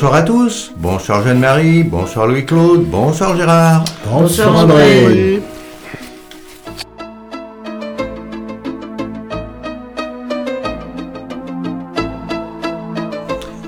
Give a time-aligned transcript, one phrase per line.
[0.00, 3.84] Bonsoir à tous, bonsoir Jeanne-Marie, bonsoir Louis-Claude, bonsoir Gérard.
[4.10, 5.42] Bonsoir André.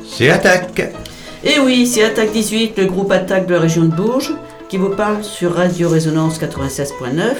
[0.08, 0.78] C'est Attaque.
[1.44, 4.32] Et Eh oui, c'est Attaque 18, le groupe Attaque de la région de Bourges,
[4.70, 7.34] qui vous parle sur Radio Résonance 96.9,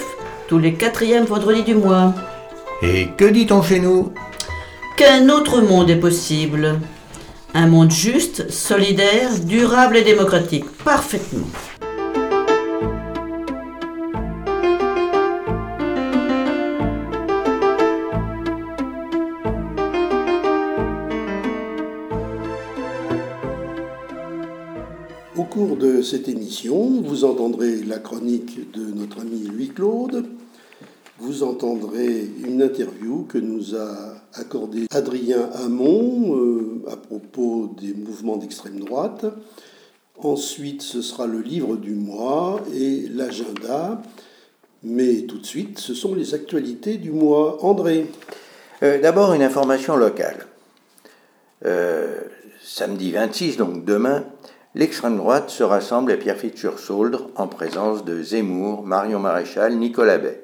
[0.47, 2.13] tous les quatrièmes vendredis du mois.
[2.83, 4.13] Et que dit-on chez nous?
[4.97, 6.75] Qu'un autre monde est possible.
[7.55, 10.65] Un monde juste, solidaire, durable et démocratique.
[10.83, 11.45] Parfaitement.
[25.37, 30.25] Au cours de cette émission, vous entendrez la chronique de notre ami Louis Claude.
[31.19, 38.37] Vous entendrez une interview que nous a accordée Adrien Hamon euh, à propos des mouvements
[38.37, 39.25] d'extrême droite.
[40.17, 44.01] Ensuite, ce sera le livre du mois et l'agenda.
[44.83, 47.63] Mais tout de suite, ce sont les actualités du mois.
[47.63, 48.07] André.
[48.83, 50.45] Euh, D'abord, une information locale.
[51.65, 52.19] Euh,
[52.61, 54.25] samedi 26, donc demain,
[54.75, 60.42] l'extrême droite se rassemble à Pierrefitte-sur-Sauldre en présence de Zemmour, Marion Maréchal, Nicolas Bay.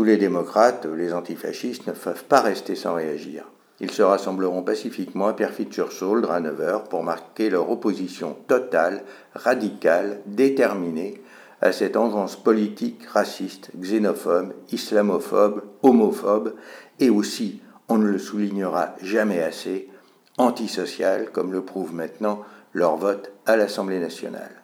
[0.00, 3.44] Tous les démocrates, les antifascistes ne peuvent pas rester sans réagir.
[3.80, 11.20] Ils se rassembleront pacifiquement à Pierrefitte-sur-Sauldre à 9h pour marquer leur opposition totale, radicale, déterminée
[11.60, 16.54] à cette engeance politique raciste, xénophobe, islamophobe, homophobe
[16.98, 19.90] et aussi, on ne le soulignera jamais assez,
[20.38, 22.40] antisociale, comme le prouve maintenant
[22.72, 24.62] leur vote à l'Assemblée nationale.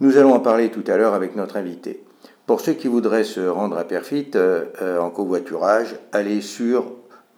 [0.00, 2.02] Nous allons en parler tout à l'heure avec notre invité.
[2.48, 6.92] Pour ceux qui voudraient se rendre à Perfit euh, euh, en covoiturage, allez sur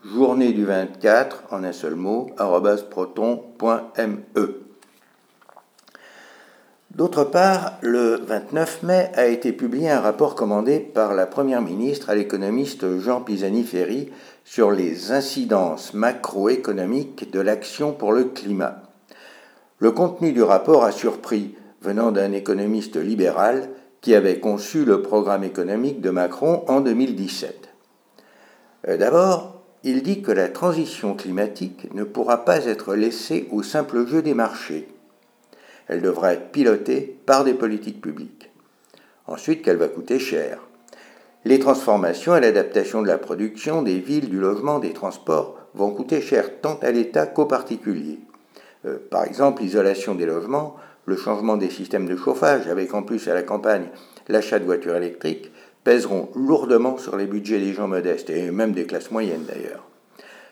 [0.05, 2.31] journée du 24 en un seul mot
[2.91, 4.61] proton.me.
[6.93, 12.09] D'autre part, le 29 mai a été publié un rapport commandé par la Première ministre
[12.09, 14.13] à l'économiste Jean Pisani-Ferry
[14.45, 18.83] sur les incidences macroéconomiques de l'action pour le climat.
[19.81, 23.71] Le contenu du rapport a surpris, venant d'un économiste libéral
[24.01, 27.69] qui avait conçu le programme économique de Macron en 2017.
[28.89, 34.23] D'abord, il dit que la transition climatique ne pourra pas être laissée au simple jeu
[34.23, 34.89] des marchés.
[35.89, 38.51] Elle devra être pilotée par des politiques publiques.
[39.27, 40.61] Ensuite, qu'elle va coûter cher.
[41.45, 46.21] Les transformations et l'adaptation de la production, des villes, du logement, des transports vont coûter
[46.21, 48.19] cher tant à l'État qu'aux particuliers.
[48.85, 50.77] Euh, par exemple, l'isolation des logements,
[51.11, 53.89] le changement des systèmes de chauffage, avec en plus à la campagne
[54.29, 55.51] l'achat de voitures électriques,
[55.83, 59.89] pèseront lourdement sur les budgets des gens modestes, et même des classes moyennes d'ailleurs.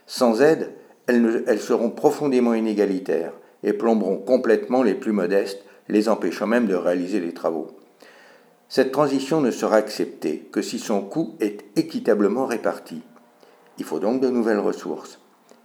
[0.07, 0.73] Sans aide,
[1.07, 3.33] elles, seront profondément inégalitaires
[3.63, 7.69] et plomberont complètement les plus modestes, les empêchant même de réaliser les travaux.
[8.69, 13.03] Cette transition ne sera acceptée que si son coût est équitablement réparti.
[13.79, 15.21] Il faut donc de nouvelles ressources.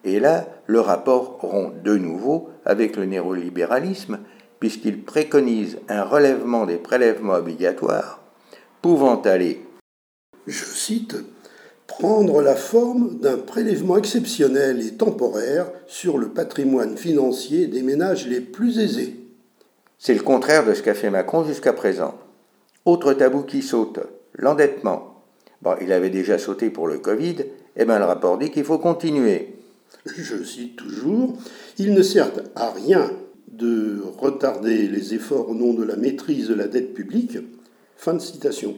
[0.06, 4.20] Et là, le rapport rompt de nouveau avec le néolibéralisme,
[4.64, 8.22] puisqu'il préconise un relèvement des prélèvements obligatoires,
[8.82, 9.60] pouvant aller,
[10.48, 11.18] je cite,
[11.86, 18.40] prendre la forme d'un prélèvement exceptionnel et temporaire sur le patrimoine financier des ménages les
[18.40, 19.20] plus aisés.
[20.00, 22.18] C'est le contraire de ce qu'a fait Macron jusqu'à présent.
[22.86, 24.00] Autre tabou qui saute,
[24.34, 25.26] l'endettement.
[25.62, 27.36] Bon, il avait déjà sauté pour le Covid,
[27.76, 29.56] et bien le rapport dit qu'il faut continuer.
[30.06, 31.34] Je cite toujours,
[31.78, 33.12] il ne sert à rien
[33.58, 37.38] de retarder les efforts au nom de la maîtrise de la dette publique.
[37.96, 38.76] Fin de citation.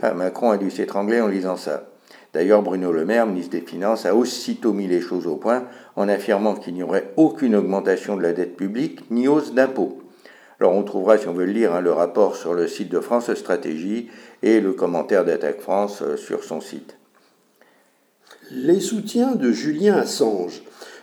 [0.00, 1.88] Ah, Macron a dû s'étrangler en lisant ça.
[2.34, 5.64] D'ailleurs, Bruno Le Maire, ministre des Finances, a aussitôt mis les choses au point
[5.96, 10.02] en affirmant qu'il n'y aurait aucune augmentation de la dette publique ni hausse d'impôts.
[10.60, 13.00] Alors on trouvera, si on veut le lire, hein, le rapport sur le site de
[13.00, 14.08] France Stratégie
[14.42, 16.96] et le commentaire d'Attaque France euh, sur son site.
[18.50, 20.62] Les soutiens de Julien Assange,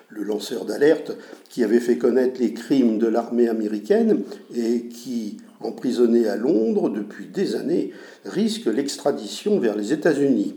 [0.10, 1.12] le lanceur d'alerte
[1.50, 4.22] qui avait fait connaître les crimes de l'armée américaine
[4.56, 7.92] et qui, emprisonné à Londres depuis des années,
[8.26, 10.56] risque l'extradition vers les États-Unis,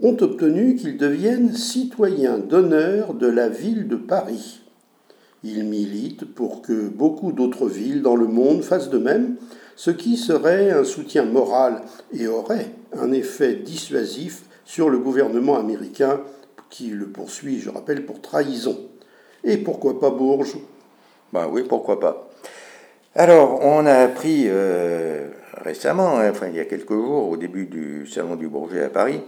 [0.00, 4.60] ont obtenu qu'il devienne citoyen d'honneur de la ville de Paris.
[5.44, 9.36] Il milite pour que beaucoup d'autres villes dans le monde fassent de même,
[9.76, 11.82] ce qui serait un soutien moral
[12.12, 16.20] et aurait un effet dissuasif sur le gouvernement américain
[16.74, 18.76] qui le poursuit, je rappelle, pour trahison.
[19.44, 20.58] Et pourquoi pas Bourges?
[21.32, 22.28] Ben oui, pourquoi pas.
[23.14, 25.28] Alors, on a appris euh,
[25.58, 28.88] récemment, hein, enfin il y a quelques jours, au début du Salon du Bourget à
[28.88, 29.20] Paris,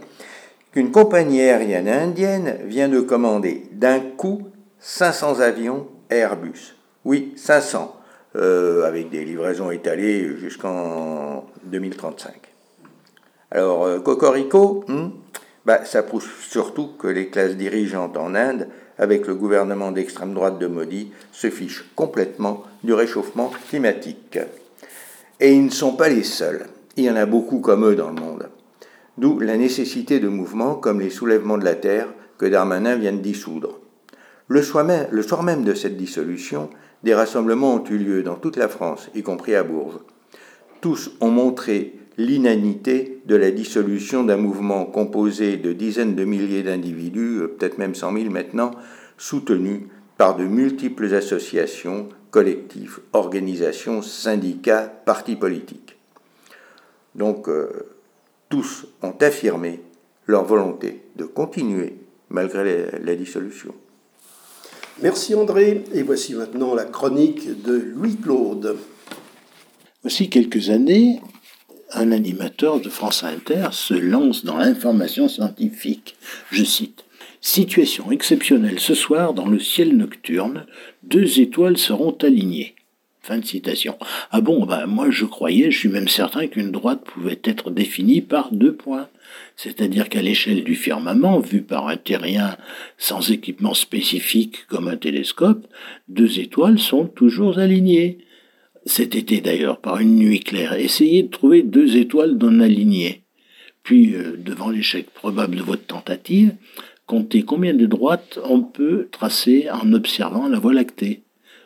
[0.73, 4.49] qu'une compagnie aérienne indienne vient de commander d'un coup
[4.79, 6.75] 500 avions Airbus.
[7.05, 7.95] Oui, 500,
[8.35, 12.33] euh, avec des livraisons étalées jusqu'en 2035.
[13.51, 15.11] Alors, euh, Cocorico, hmm,
[15.67, 20.59] bah, ça prouve surtout que les classes dirigeantes en Inde, avec le gouvernement d'extrême droite
[20.59, 24.39] de Modi, se fichent complètement du réchauffement climatique.
[25.41, 26.67] Et ils ne sont pas les seuls.
[26.95, 28.47] Il y en a beaucoup comme eux dans le monde.
[29.17, 33.17] D'où la nécessité de mouvements comme les soulèvements de la Terre que Darmanin vient de
[33.17, 33.81] dissoudre.
[34.47, 36.69] Le soir, même, le soir même de cette dissolution,
[37.03, 39.99] des rassemblements ont eu lieu dans toute la France, y compris à Bourges.
[40.79, 47.39] Tous ont montré l'inanité de la dissolution d'un mouvement composé de dizaines de milliers d'individus,
[47.39, 48.71] euh, peut-être même cent mille maintenant,
[49.17, 49.81] soutenus
[50.17, 55.95] par de multiples associations, collectifs, organisations, syndicats, partis politiques.
[57.15, 57.69] Donc, euh,
[58.49, 59.81] tous ont affirmé
[60.25, 61.95] leur volonté de continuer
[62.29, 63.73] malgré la dissolution.
[65.01, 68.77] Merci André, et voici maintenant la chronique de Louis-Claude.
[70.01, 71.21] Voici quelques années,
[71.93, 76.15] un animateur de France Inter se lance dans l'information scientifique.
[76.51, 77.03] Je cite
[77.39, 80.65] Situation exceptionnelle ce soir dans le ciel nocturne,
[81.03, 82.75] deux étoiles seront alignées.
[83.21, 83.97] Fin de citation.
[84.31, 88.21] Ah bon, bah moi je croyais, je suis même certain qu'une droite pouvait être définie
[88.21, 89.07] par deux points.
[89.55, 92.57] C'est-à-dire qu'à l'échelle du firmament, vu par un terrien
[92.97, 95.67] sans équipement spécifique comme un télescope,
[96.07, 98.17] deux étoiles sont toujours alignées
[98.87, 103.21] cet été d'ailleurs, par une nuit claire, essayez de trouver deux étoiles non alignées.
[103.83, 106.53] Puis, euh, devant l'échec probable de votre tentative,
[107.05, 111.21] comptez combien de droites on peut tracer en observant la Voie lactée.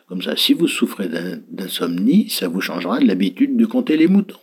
[0.08, 1.08] Comme ça, si vous souffrez
[1.48, 4.38] d'insomnie, ça vous changera de l'habitude de compter les moutons.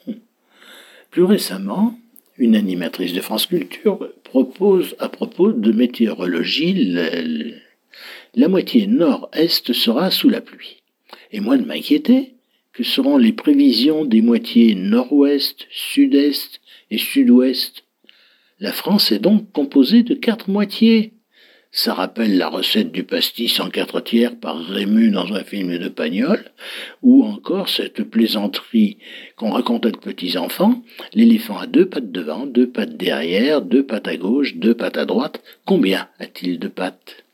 [1.11, 1.97] Plus récemment,
[2.37, 6.95] une animatrice de France Culture propose à propos de météorologie
[8.35, 10.81] la moitié nord-est sera sous la pluie.
[11.31, 12.35] Et moi de m'inquiéter,
[12.79, 17.83] que seront les prévisions des moitiés nord-ouest, sud-est et sud-ouest.
[18.61, 21.11] La France est donc composée de quatre moitiés.
[21.73, 25.89] Ça rappelle la recette du pastis en quatre tiers par Rému dans un film de
[25.89, 26.41] Pagnol,
[27.01, 28.95] ou encore cette plaisanterie
[29.35, 30.81] qu'on raconte à de petits enfants,
[31.13, 35.05] l'éléphant a deux pattes devant, deux pattes derrière, deux pattes à gauche, deux pattes à
[35.05, 35.43] droite.
[35.65, 37.25] Combien a-t-il de pattes?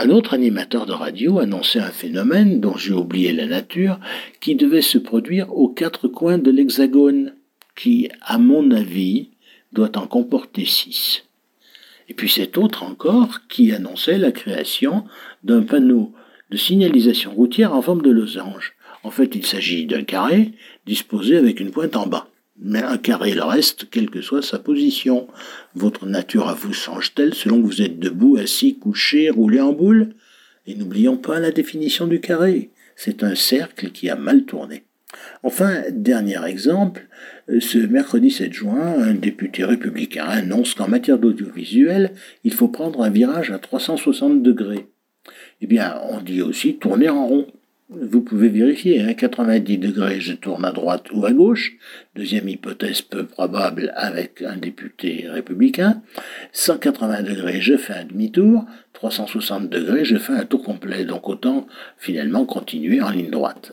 [0.00, 3.98] Un autre animateur de radio annonçait un phénomène dont j'ai oublié la nature
[4.40, 7.34] qui devait se produire aux quatre coins de l'hexagone,
[7.74, 9.30] qui, à mon avis,
[9.72, 11.24] doit en comporter six.
[12.08, 15.04] Et puis cet autre encore qui annonçait la création
[15.42, 16.12] d'un panneau
[16.50, 18.74] de signalisation routière en forme de losange.
[19.02, 20.52] En fait, il s'agit d'un carré
[20.86, 22.28] disposé avec une pointe en bas
[22.60, 25.28] mais un carré le reste, quelle que soit sa position.
[25.74, 30.14] Votre nature à vous change-t-elle selon que vous êtes debout, assis, couché, roulé en boule?
[30.66, 32.70] Et n'oublions pas la définition du carré.
[32.96, 34.84] C'est un cercle qui a mal tourné.
[35.42, 37.08] Enfin, dernier exemple,
[37.60, 42.12] ce mercredi 7 juin, un député républicain annonce qu'en matière d'audiovisuel,
[42.44, 44.86] il faut prendre un virage à 360 degrés.
[45.60, 47.46] Eh bien, on dit aussi tourner en rond.
[47.90, 51.72] Vous pouvez vérifier, hein, 90 degrés, je tourne à droite ou à gauche.
[52.14, 56.02] Deuxième hypothèse peu probable avec un député républicain.
[56.52, 58.66] 180 degrés, je fais un demi-tour.
[58.92, 61.06] 360 degrés, je fais un tour complet.
[61.06, 61.66] Donc autant
[61.96, 63.72] finalement continuer en ligne droite.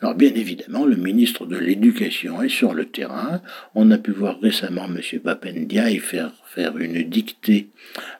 [0.00, 3.40] Alors bien évidemment, le ministre de l'Éducation est sur le terrain.
[3.74, 5.20] On a pu voir récemment M.
[5.20, 7.68] Papendia faire, faire une dictée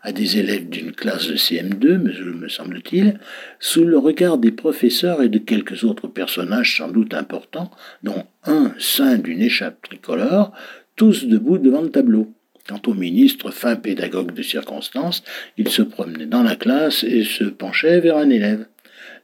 [0.02, 3.18] à des élèves d'une classe de CM2, me semble-t-il,
[3.58, 7.70] sous le regard des professeurs et de quelques autres personnages sans doute importants,
[8.02, 10.52] dont un sein d'une échappe tricolore,
[10.96, 12.32] tous debout devant le tableau.
[12.68, 15.24] Quant au ministre, fin pédagogue de circonstance,
[15.56, 18.66] il se promenait dans la classe et se penchait vers un élève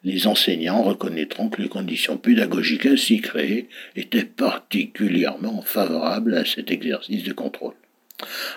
[0.04, 7.24] les enseignants reconnaîtront que les conditions pédagogiques ainsi créées étaient particulièrement favorables à cet exercice
[7.24, 7.74] de contrôle.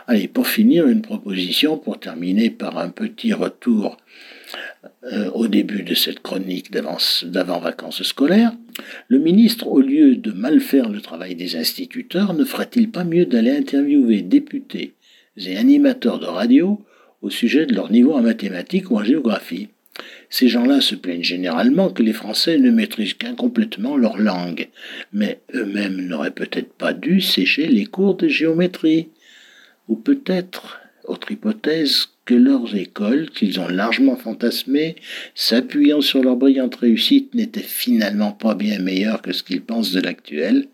[0.08, 3.98] Allez, pour finir, une proposition pour terminer par un petit retour
[5.04, 8.54] euh, au début de cette chronique d'avant-vacances scolaires.
[9.10, 13.26] Le ministre, au lieu de mal faire le travail des instituteurs, ne ferait-il pas mieux
[13.26, 14.94] d'aller interviewer députés
[15.38, 16.82] et animateurs de radio
[17.22, 19.70] au sujet de leur niveau en mathématiques ou en géographie?
[20.30, 24.70] Ces gens-là se plaignent généralement que les Français ne maîtrisent qu'incomplètement leur langue,
[25.12, 29.10] mais eux-mêmes n'auraient peut-être pas dû sécher les cours de géométrie.
[29.88, 34.96] Ou peut-être, autre hypothèse, que leurs écoles, qu'ils ont largement fantasmées,
[35.34, 40.00] s'appuyant sur leur brillante réussite, n'étaient finalement pas bien meilleures que ce qu'ils pensent de
[40.00, 40.68] l'actuelle,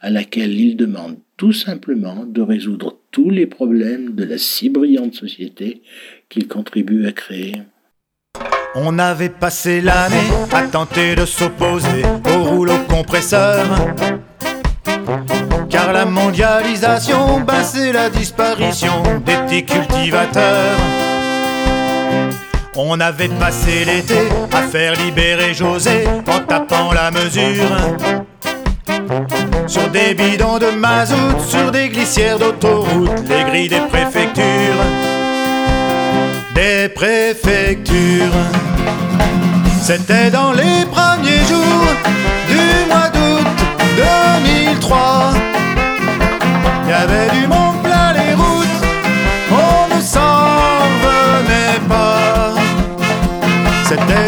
[0.00, 5.14] à laquelle ils demandent tout simplement de résoudre tous les problèmes de la si brillante
[5.14, 5.82] société
[6.30, 7.56] qu'ils contribuent à créer.
[8.76, 12.02] On avait passé l'année à tenter de s'opposer
[12.34, 13.64] au rouleau compresseur.
[15.70, 20.76] Car la mondialisation, bah c'est la disparition des petits cultivateurs.
[22.74, 27.78] On avait passé l'été à faire libérer José en tapant la mesure.
[29.68, 34.82] Sur des bidons de mazout, sur des glissières d'autoroute, les grilles des préfectures.
[36.56, 38.63] Des préfectures.
[39.82, 41.90] C'était dans les premiers jours
[42.48, 43.46] du mois d'août
[43.96, 45.32] 2003.
[46.84, 48.80] Il y avait du monde plein les routes,
[49.50, 50.48] on ne s'en
[51.04, 52.54] revenait pas.
[53.84, 54.23] C'était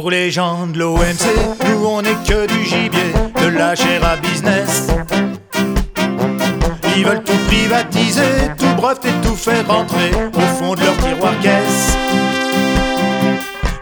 [0.00, 1.26] Pour les gens de l'OMC,
[1.66, 3.12] nous on est que du gibier,
[3.42, 4.86] de la chair à business.
[6.96, 11.96] Ils veulent tout privatiser, tout breveter, tout faire rentrer au fond de leur tiroir caisse.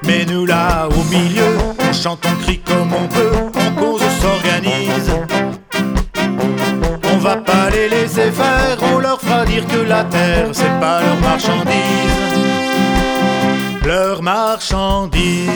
[0.04, 4.22] Mais nous là au milieu, on chante, on crie comme on peut, on cause, on
[4.22, 5.12] s'organise.
[7.12, 11.02] On va pas les laisser faire, on leur fera dire que la terre c'est pas
[11.02, 12.45] leur marchandise.
[13.86, 15.48] Leur marchandise.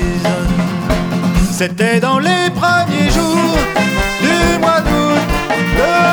[1.51, 3.59] C'était dans les premiers jours
[4.23, 5.21] du mois d'août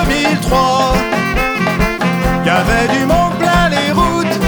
[0.08, 0.94] 2003.
[2.44, 4.40] Y avait du monde plein les routes,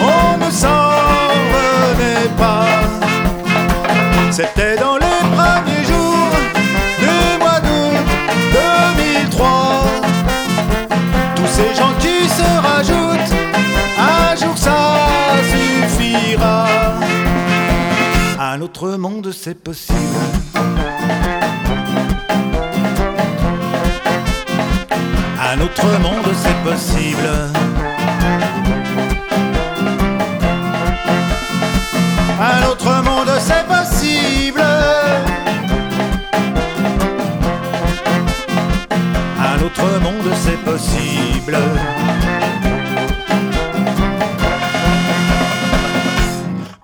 [0.00, 0.85] on ne s'en
[18.56, 19.98] Un autre monde c'est possible.
[25.38, 27.28] Un autre monde c'est possible.
[32.40, 34.62] Un autre monde c'est possible.
[39.38, 41.58] Un autre monde c'est possible.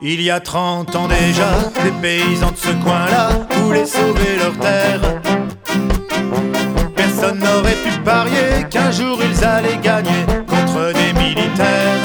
[0.05, 1.49] Il y a 30 ans déjà,
[1.85, 3.29] les paysans de ce coin-là
[3.61, 5.01] voulaient sauver leur terre.
[6.97, 12.01] Personne n'aurait pu parier qu'un jour ils allaient gagner contre des militaires.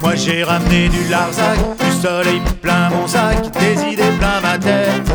[0.00, 5.10] Moi j'ai ramené du Larzac, du soleil plein mon sac, des idées plein ma tête.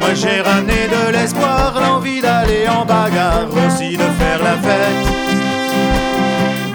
[0.00, 5.33] Moi j'ai ramené de l'espoir, l'envie d'aller en bagarre, aussi de faire la fête.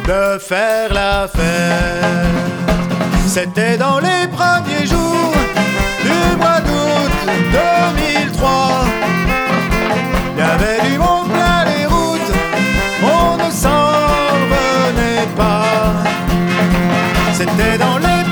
[0.10, 2.64] De faire la fête.
[3.28, 5.36] C'était dans les premiers jours
[6.02, 7.12] du mois d'août
[7.52, 8.50] 2003.
[10.34, 12.34] Il y avait du monde plein les routes,
[13.04, 13.86] on ne s'en
[14.52, 15.94] revenait pas.
[17.34, 18.24] C'était dans les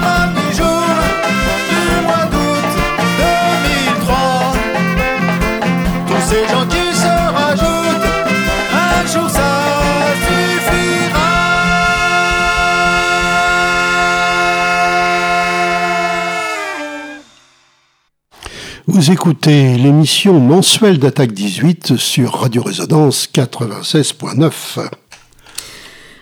[18.97, 24.89] Vous écoutez l'émission mensuelle d'Attaque 18 sur Radio Résonance 96.9.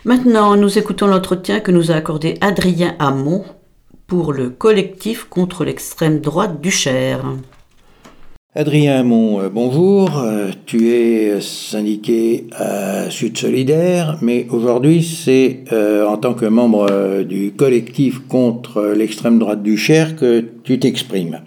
[0.04, 3.46] Maintenant, nous écoutons l'entretien que nous a accordé Adrien Hamon
[4.08, 7.24] pour le collectif contre l'extrême droite du Cher.
[8.54, 10.18] Adrien Hamon, euh, bonjour.
[10.18, 17.24] Euh, Tu es syndiqué à Sud Solidaire, mais aujourd'hui c'est euh, en tant que membre
[17.24, 21.40] du collectif contre l'extrême droite du Cher que tu t'exprimes.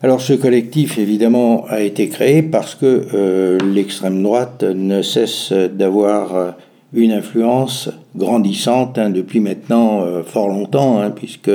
[0.00, 6.36] Alors ce collectif évidemment a été créé parce que euh, l'extrême droite ne cesse d'avoir
[6.36, 6.50] euh,
[6.92, 11.50] une influence grandissante hein, depuis maintenant euh, fort longtemps, hein, puisque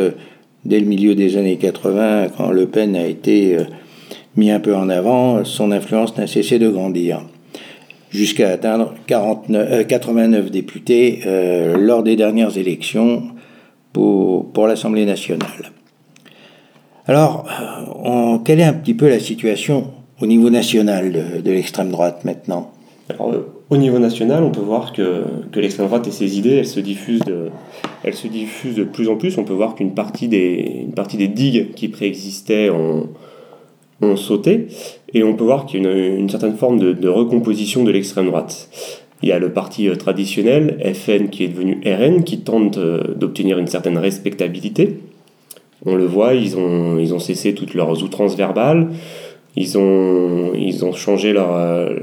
[0.65, 3.59] dès le milieu des années 80, quand Le Pen a été
[4.35, 7.21] mis un peu en avant, son influence n'a cessé de grandir,
[8.09, 11.21] jusqu'à atteindre 49, euh, 89 députés
[11.77, 13.23] lors des dernières élections
[13.93, 15.71] pour, pour l'Assemblée nationale.
[17.05, 19.88] Alors, euh, on- quelle est un petit peu la situation
[20.22, 21.12] au niveau national
[21.43, 22.72] de, l'extrême droite maintenant?
[23.19, 26.65] Euh, au niveau national, on peut voir que, que l'extrême droite et ses idées, elles
[26.65, 27.50] se, diffusent de,
[28.03, 29.38] elles se diffusent de plus en plus.
[29.38, 33.10] On peut voir qu'une partie des, une partie des digues qui préexistaient ont,
[34.01, 34.67] ont sauté.
[35.13, 37.91] Et on peut voir qu'il y a une, une certaine forme de, de recomposition de
[37.91, 38.69] l'extrême droite.
[39.22, 43.60] Il y a le parti euh, traditionnel, FN, qui est devenu RN, qui tente d'obtenir
[43.60, 45.00] une certaine respectabilité.
[45.85, 48.89] On le voit, ils ont, ils ont cessé toutes leurs outrances verbales,
[49.55, 51.95] ils ont, ils ont, changé, leur, euh,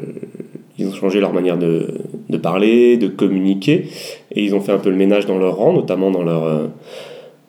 [0.79, 1.87] ils ont changé leur manière de,
[2.29, 3.87] de, parler, de communiquer,
[4.33, 6.67] et ils ont fait un peu le ménage dans leur rang, notamment dans, leur, euh,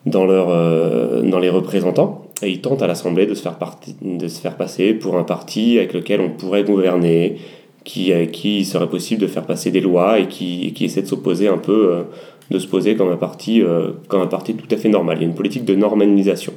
[0.06, 2.26] dans, leur, euh, dans les représentants.
[2.42, 3.58] Et ils tentent à l'Assemblée de, se faire
[4.00, 7.36] de se faire passer pour un parti avec lequel on pourrait gouverner,
[7.84, 11.02] qui, avec qui il serait possible de faire passer des lois et qui, qui essaie
[11.02, 12.04] de s'opposer un peu,
[12.52, 13.62] de se poser comme un, parti,
[14.08, 15.18] comme un parti tout à fait normal.
[15.18, 16.52] Il y a une politique de normalisation.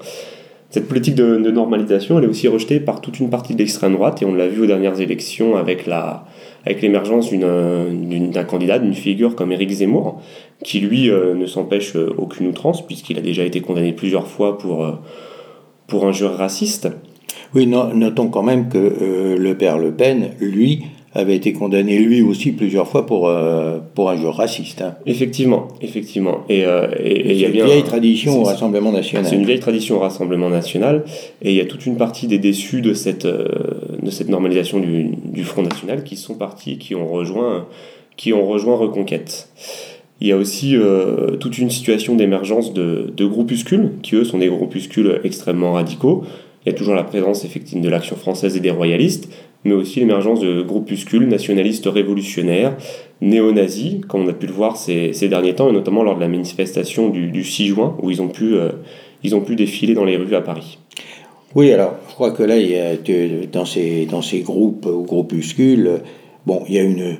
[0.76, 4.22] Cette politique de, normalisation, elle est aussi rejetée par toute une partie de l'extrême droite,
[4.22, 6.26] et on l'a vu aux dernières élections avec la
[6.66, 10.22] avec l'émergence d'un candidat, d'une figure comme Éric Zemmour,
[10.64, 14.58] qui lui euh, ne s'empêche euh, aucune outrance, puisqu'il a déjà été condamné plusieurs fois
[14.58, 14.94] pour, euh,
[15.88, 16.90] pour injure raciste.
[17.54, 20.84] Oui, notons quand même que le père Le Pen, lui,
[21.16, 24.82] avait été condamné lui aussi plusieurs fois pour, euh, pour un jeu raciste.
[24.82, 24.96] Hein.
[25.06, 26.42] Effectivement, effectivement.
[26.50, 29.26] Et, euh, et, il y a une vieille tradition au Rassemblement national.
[29.26, 31.06] C'est une vieille tradition au Rassemblement national,
[31.42, 33.48] et il y a toute une partie des déçus de cette, euh,
[34.04, 37.66] de cette normalisation du, du, Front national qui sont partis, qui ont rejoint,
[38.18, 39.48] qui ont rejoint Reconquête.
[40.20, 40.76] Il y a aussi
[41.42, 46.24] toute une situation d'émergence de, de groupuscules, qui eux sont des groupuscules extrêmement radicaux.
[46.66, 49.30] Il y a toujours la présence effectivement de l'action française et des royalistes,
[49.66, 52.78] mais aussi l'émergence de groupuscules nationalistes révolutionnaires,
[53.22, 56.22] néo-nazis, comme on a pu le voir ces, ces, derniers temps, et notamment lors de
[56.22, 58.70] la manifestation du, du 6 juin, où ils ont, pu, euh,
[59.24, 60.78] ils ont pu défiler dans les rues à Paris.
[61.56, 62.96] Oui, alors, je crois que là, il y a,
[63.52, 66.02] dans, ces, dans ces groupes ou groupuscules,
[66.46, 67.18] bon, il y a une,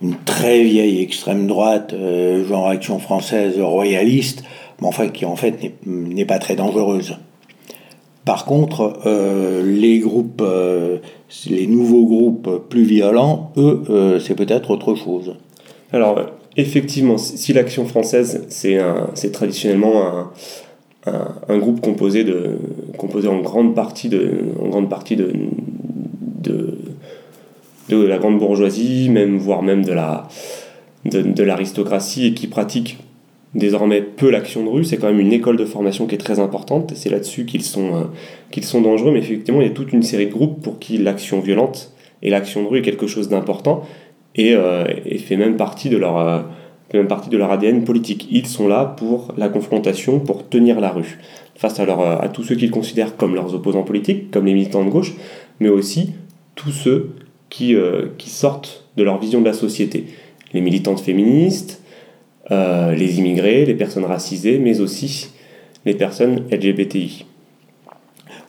[0.00, 4.44] une très vieille extrême droite, euh, genre Action française royaliste,
[4.82, 7.16] enfin qui en fait n'est pas très dangereuse.
[8.28, 10.98] Par contre, euh, les groupes, euh,
[11.48, 15.34] les nouveaux groupes plus violents, eux, euh, c'est peut-être autre chose.
[15.94, 16.20] Alors,
[16.54, 20.26] effectivement, si l'action française, c'est traditionnellement
[21.06, 22.58] un, groupe composé, de,
[22.98, 24.30] composé en grande partie de,
[24.62, 25.32] en grande partie de,
[26.42, 26.76] de,
[27.88, 30.28] de la grande bourgeoisie, même, voire même de la
[31.06, 32.98] de l'aristocratie et qui pratique
[33.54, 34.84] désormais peu l'action de rue.
[34.84, 36.92] C'est quand même une école de formation qui est très importante.
[36.94, 39.12] C'est là-dessus qu'ils sont, euh, sont dangereux.
[39.12, 42.30] Mais effectivement, il y a toute une série de groupes pour qui l'action violente et
[42.30, 43.84] l'action de rue est quelque chose d'important
[44.34, 44.84] et, euh,
[45.18, 46.40] fait même partie de leur, euh,
[46.92, 48.28] même partie de leur ADN politique.
[48.30, 51.18] Ils sont là pour la confrontation, pour tenir la rue
[51.54, 54.90] face à, à tous ceux qu'ils considèrent comme leurs opposants politiques, comme les militants de
[54.90, 55.14] gauche,
[55.58, 56.12] mais aussi
[56.54, 57.10] tous ceux
[57.50, 57.74] qui,
[58.16, 60.04] qui sortent de leur vision de la société.
[60.52, 61.82] Les militantes féministes,
[62.50, 65.28] euh, les immigrés, les personnes racisées, mais aussi
[65.84, 67.26] les personnes LGBTI.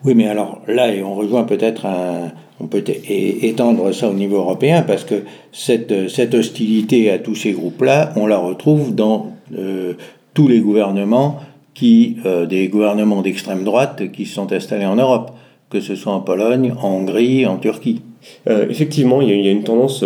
[0.05, 2.31] Oui, mais alors là, et on rejoint peut-être un,
[2.62, 7.51] on peut étendre ça au niveau européen parce que cette, cette hostilité à tous ces
[7.51, 9.95] groupes-là, on la retrouve dans euh,
[10.33, 11.39] tous les gouvernements
[11.73, 15.31] qui, euh, des gouvernements d'extrême droite qui se sont installés en Europe,
[15.69, 18.01] que ce soit en Pologne, en Hongrie, en Turquie.
[18.47, 20.05] effectivement, il y, a une tendance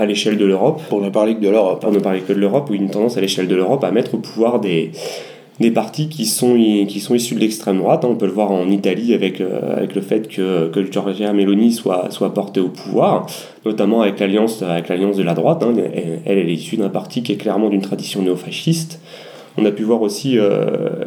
[0.00, 0.82] à l'échelle de l'Europe.
[0.88, 1.80] Pour ne parler que de l'Europe.
[1.80, 4.14] Pour ne parler que de l'Europe, ou une tendance à l'échelle de l'Europe à mettre
[4.14, 4.92] au pouvoir des,
[5.60, 6.54] des partis qui sont,
[6.88, 8.04] qui sont issus de l'extrême droite.
[8.04, 11.72] On peut le voir en Italie avec, euh, avec le fait que, que Giorgia Meloni
[11.72, 13.26] soit, soit portée au pouvoir,
[13.66, 15.62] notamment avec l'alliance avec l'alliance de la droite.
[15.62, 15.74] Hein.
[15.76, 19.00] Elle, elle est issue d'un parti qui est clairement d'une tradition néofasciste.
[19.58, 21.04] On a pu voir aussi euh,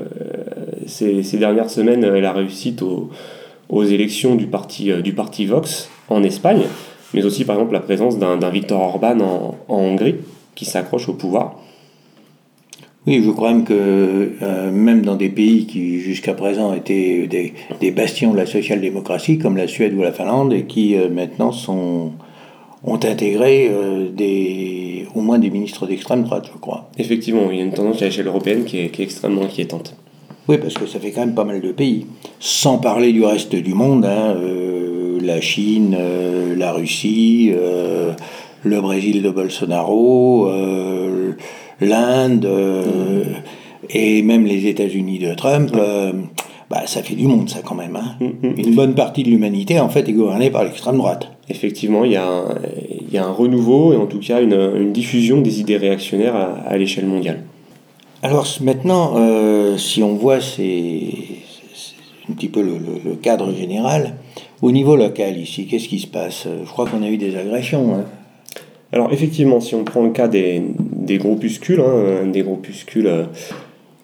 [0.86, 3.10] ces, ces, dernières semaines la réussite aux,
[3.70, 6.62] aux élections du parti, euh, du parti Vox en Espagne
[7.14, 10.16] mais aussi par exemple la présence d'un Viktor Orban en, Hongrie
[10.56, 11.56] qui s'accroche au pouvoir.
[13.06, 17.54] Oui, je crois même que euh, même dans des pays qui jusqu'à présent étaient des,
[17.82, 21.52] des, bastions de la social-démocratie, comme la Suède ou la Finlande, et qui euh, maintenant
[21.52, 22.12] sont,
[22.86, 26.90] ont intégré euh, des, au moins des ministres d'extrême droite, je crois.
[26.98, 29.98] Effectivement, il y a une tendance à l'échelle européenne qui est, qui est, extrêmement inquiétante.
[30.48, 32.06] Oui, parce que ça fait quand même pas mal de pays.
[32.40, 34.34] Sans parler du reste du monde, hein,
[35.24, 38.14] la Chine, euh, la Russie, euh,
[38.64, 41.34] le Brésil de Bolsonaro, euh,
[41.82, 42.48] l'Inde
[43.90, 45.76] et même les États-Unis de Trump.
[46.70, 47.96] Bah, ça fait du monde, ça, quand même.
[47.96, 48.16] Hein.
[48.20, 48.54] Mm, mm.
[48.58, 51.30] Une bonne partie de l'humanité, en fait, est gouvernée par l'extrême droite.
[51.50, 52.56] Effectivement, il y, a un,
[53.02, 56.36] il y a un renouveau et en tout cas une, une diffusion des idées réactionnaires
[56.66, 57.44] à, l'échelle mondiale.
[58.24, 59.14] Alors maintenant,
[59.78, 61.10] si on voit c'est
[62.30, 64.16] un petit peu le, le, cadre général,
[64.64, 66.48] au niveau local, ici, qu'est-ce qui se passe?
[66.48, 67.96] Je crois qu'on a eu des agressions.
[67.96, 68.06] Hein.
[68.94, 73.24] Alors, effectivement, si on prend le cas des, des groupuscules, hein, des groupuscules, euh,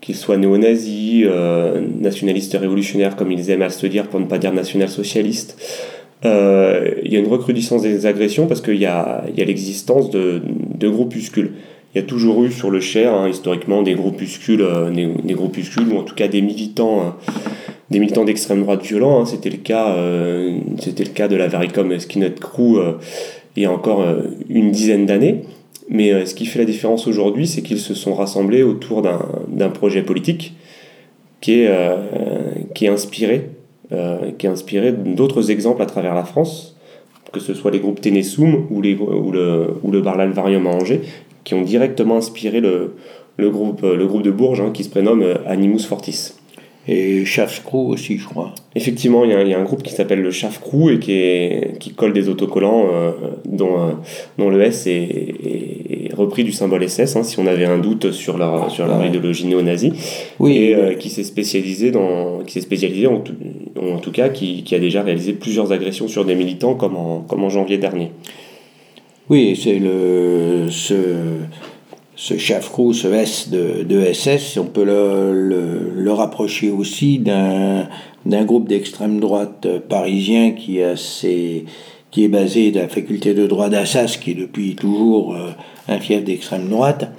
[0.01, 4.37] qu'ils soient néo-nazis, euh, nationalistes révolutionnaires, comme ils aiment à se dire, pour ne pas
[4.37, 5.57] dire national-socialistes,
[6.25, 10.41] euh, il y a une recrudescence des agressions parce qu'il y a, l'existence de,
[10.75, 11.53] de, groupuscules.
[11.95, 15.97] Il y a toujours eu sur le Cher, hein, historiquement, des groupuscules, des, groupuscules, ou
[15.97, 17.15] en tout cas des militants
[17.91, 19.21] des militants d'extrême droite violents.
[19.21, 19.25] Hein.
[19.25, 19.95] C'était le cas,
[20.79, 22.77] c'était le cas de la Varicom Skinhead Crew
[23.55, 24.05] il y a encore
[24.47, 25.41] une dizaine d'années.
[25.89, 30.03] Mais ce qui fait la différence aujourd'hui, c'est qu'ils se sont rassemblés autour d'un projet
[30.03, 30.53] politique
[31.41, 33.49] qui est, inspiré,
[34.37, 36.75] qui est inspiré d'autres exemples à travers la France
[37.31, 38.95] que ce soit les groupes Ténésum ou, le,
[39.83, 41.01] ou le à Angers,
[41.43, 42.95] qui ont directement inspiré le,
[43.37, 46.33] le, groupe, le groupe de Bourges hein, qui se prénomme Animus Fortis
[46.87, 48.53] et Chaff Crew aussi, je crois.
[48.73, 51.93] Effectivement, il y, a un groupe qui s'appelle le Chaff Crew et qui, est, qui
[51.93, 53.11] colle des autocollants euh,
[53.45, 53.91] dont, euh,
[54.37, 58.37] dont, le S est, repris du symbole SS, hein, si on avait un doute sur
[58.37, 59.93] leur, sur leur idéologie néo-nazie.
[60.39, 63.35] Oui, et euh, qui s'est spécialisé, dans, qui s'est spécialisé en, tout,
[63.79, 67.19] en tout cas, qui, qui, a déjà réalisé plusieurs agressions sur des militants comme en,
[67.21, 68.11] comme en janvier dernier.
[69.29, 70.67] Oui, c'est le.
[70.71, 70.93] Ce
[72.19, 79.21] ce chafrou, ce S de, SS, on peut le, le, rapprocher aussi d'un groupe d'extrême
[79.21, 84.35] droite parisien qui, a qui est basé de la faculté de droit d'Assas, qui est
[84.35, 85.51] depuis toujours euh,
[85.87, 87.09] un fief d'extrême droite,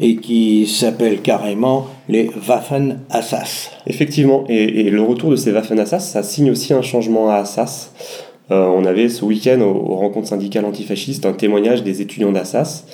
[0.00, 3.72] et qui s'appelle carrément les Waffen Assas.
[3.86, 7.92] Effectivement, et, le retour de ces Waffen Assas, ça signe aussi un changement à Assas.
[8.50, 12.84] Euh, on avait ce week-end aux, aux rencontres syndicales antifascistes un témoignage des étudiants d'Assas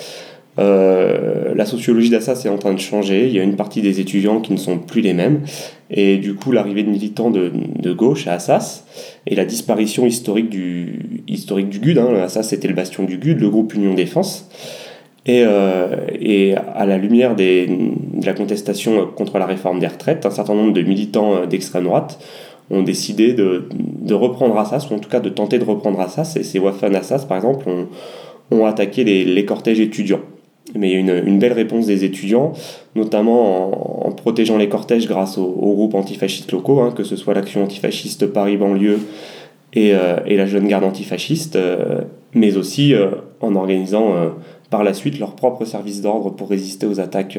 [0.59, 3.27] euh, la sociologie d'Assas est en train de changer.
[3.27, 5.41] Il y a une partie des étudiants qui ne sont plus les mêmes.
[5.91, 8.85] Et du coup, l'arrivée de militants de, de, gauche à Assas
[9.27, 11.99] et la disparition historique du, historique du GUD.
[11.99, 12.15] Hein.
[12.23, 14.49] Assas, c'était le bastion du GUD, le groupe Union Défense.
[15.25, 20.27] Et, euh, et à la lumière des, de la contestation contre la réforme des retraites,
[20.27, 22.19] un certain nombre de militants d'extrême droite
[22.71, 26.37] ont décidé de, de, reprendre Assas, ou en tout cas de tenter de reprendre Assas.
[26.37, 27.87] Et ces Wafan Assas, par exemple, ont,
[28.51, 30.21] ont attaqué les, les cortèges étudiants
[30.75, 32.53] mais il y a une, une, belle réponse des étudiants,
[32.95, 37.63] notamment en, protégeant les cortèges grâce aux, groupes antifascistes locaux, hein, que ce soit l'action
[37.63, 39.01] antifasciste Paris-Banlieue
[39.73, 42.03] et, euh, la jeune garde antifasciste, euh,
[42.35, 44.15] mais aussi euh, en organisant
[44.71, 47.39] par la suite leur propre service d'ordre pour résister aux attaques,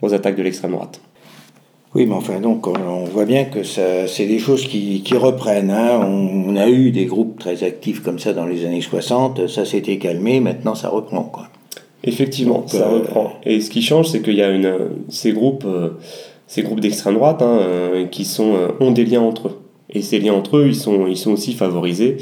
[0.00, 1.00] aux attaques de l'extrême droite.
[1.94, 5.70] Oui, mais enfin, donc, on voit bien que c'est des choses qui, qui reprennent.
[5.70, 6.00] Hein.
[6.02, 9.66] On, on, a eu des groupes très actifs comme ça dans les années 60, ça
[9.66, 11.24] s'était calmé, maintenant ça reprend.
[11.24, 11.48] Quoi.
[12.04, 13.34] Effectivement, ça euh, reprend.
[13.44, 14.72] Et ce qui change, c'est qu'il y a une,
[15.08, 15.90] ces groupes, euh,
[16.46, 19.58] ces groupes d'extrême droite hein, euh, qui sont, ont des liens entre eux.
[19.90, 22.16] Et ces liens entre eux, ils sont, ils sont aussi favorisés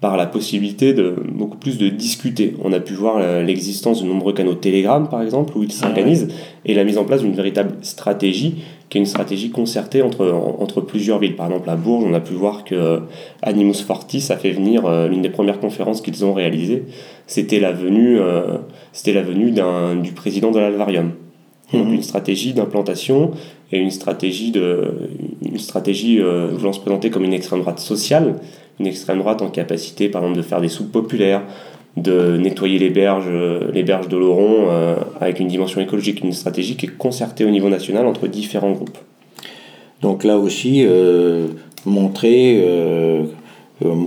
[0.00, 2.54] par la possibilité de beaucoup plus de discuter.
[2.62, 6.28] On a pu voir l'existence de nombreux canaux Telegram, par exemple, où ils s'organisent,
[6.66, 8.56] et la mise en place d'une véritable stratégie,
[8.90, 11.34] qui est une stratégie concertée entre, entre plusieurs villes.
[11.34, 13.00] Par exemple, à Bourges, on a pu voir que
[13.42, 16.84] Animus Fortis a fait venir l'une des premières conférences qu'ils ont réalisées.
[17.26, 18.18] C'était la venue
[18.92, 19.52] c'était la venue
[20.02, 21.12] du président de l'Alvarium.
[21.72, 21.94] Donc mhm.
[21.94, 23.32] une stratégie d'implantation
[23.72, 25.10] et une stratégie, de,
[25.42, 28.36] une stratégie euh, voulant se présenter comme une extrême droite sociale,
[28.78, 31.42] une extrême droite en capacité par exemple de faire des soupes populaires,
[31.96, 33.30] de nettoyer les berges,
[33.72, 37.50] les berges de l'Oron euh, avec une dimension écologique, une stratégie qui est concertée au
[37.50, 38.98] niveau national entre différents groupes.
[40.02, 41.46] Donc là aussi, euh,
[41.86, 43.24] montrer euh,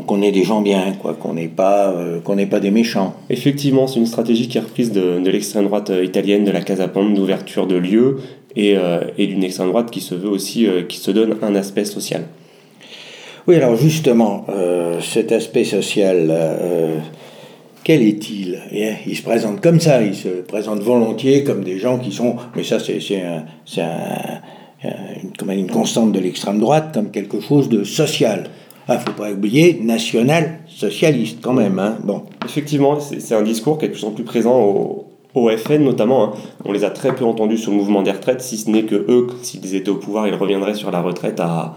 [0.05, 3.15] qu'on ait des gens bien, quoi, qu'on n'ait pas, euh, qu'on pas des méchants.
[3.31, 6.61] Effectivement, c'est une stratégie qui est reprise de, de l'extrême droite euh, italienne, de la
[6.61, 8.17] Casa Pound, d'ouverture de lieux,
[8.55, 8.75] et,
[9.17, 12.23] et d'une extrême droite qui se veut aussi, qui se donne un aspect social.
[13.47, 14.45] Oui, alors justement,
[15.01, 16.31] cet aspect social,
[17.83, 18.59] quel est-il?
[18.71, 22.35] Eh, Il se présente comme ça, il se présente volontiers comme des gens qui sont,
[22.55, 23.45] mais ça c'est un,
[24.83, 28.43] un, une, constante de l'extrême droite, comme quelque chose de social.
[28.87, 31.77] Il ah, ne faut pas oublier, national-socialiste quand même.
[31.77, 31.97] Hein.
[32.03, 32.23] Bon.
[32.45, 36.23] Effectivement, c'est un discours qui est de plus en plus présent au, au FN notamment.
[36.23, 36.33] Hein.
[36.65, 38.95] On les a très peu entendus sur le mouvement des retraites, si ce n'est que
[38.95, 41.75] eux, s'ils étaient au pouvoir, ils reviendraient sur la retraite à,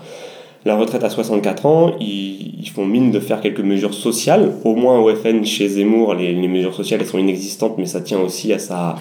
[0.64, 1.92] la retraite à 64 ans.
[2.01, 4.55] Ils, font mine de faire quelques mesures sociales.
[4.64, 8.01] Au moins au FN, chez Zemmour, les, les mesures sociales elles sont inexistantes, mais ça
[8.01, 8.96] tient aussi à sa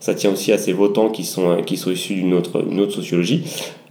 [0.00, 3.44] ça tient aussi à ses votants qui sont, qui sont issus d'une autre, autre sociologie.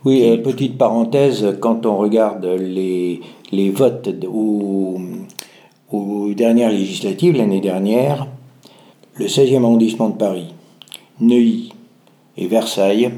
[0.05, 3.19] Oui, euh, petite parenthèse, quand on regarde les,
[3.51, 4.97] les votes aux,
[5.91, 8.27] aux dernières législatives l'année dernière,
[9.15, 10.53] le 16e arrondissement de Paris,
[11.19, 11.73] Neuilly
[12.37, 13.11] et Versailles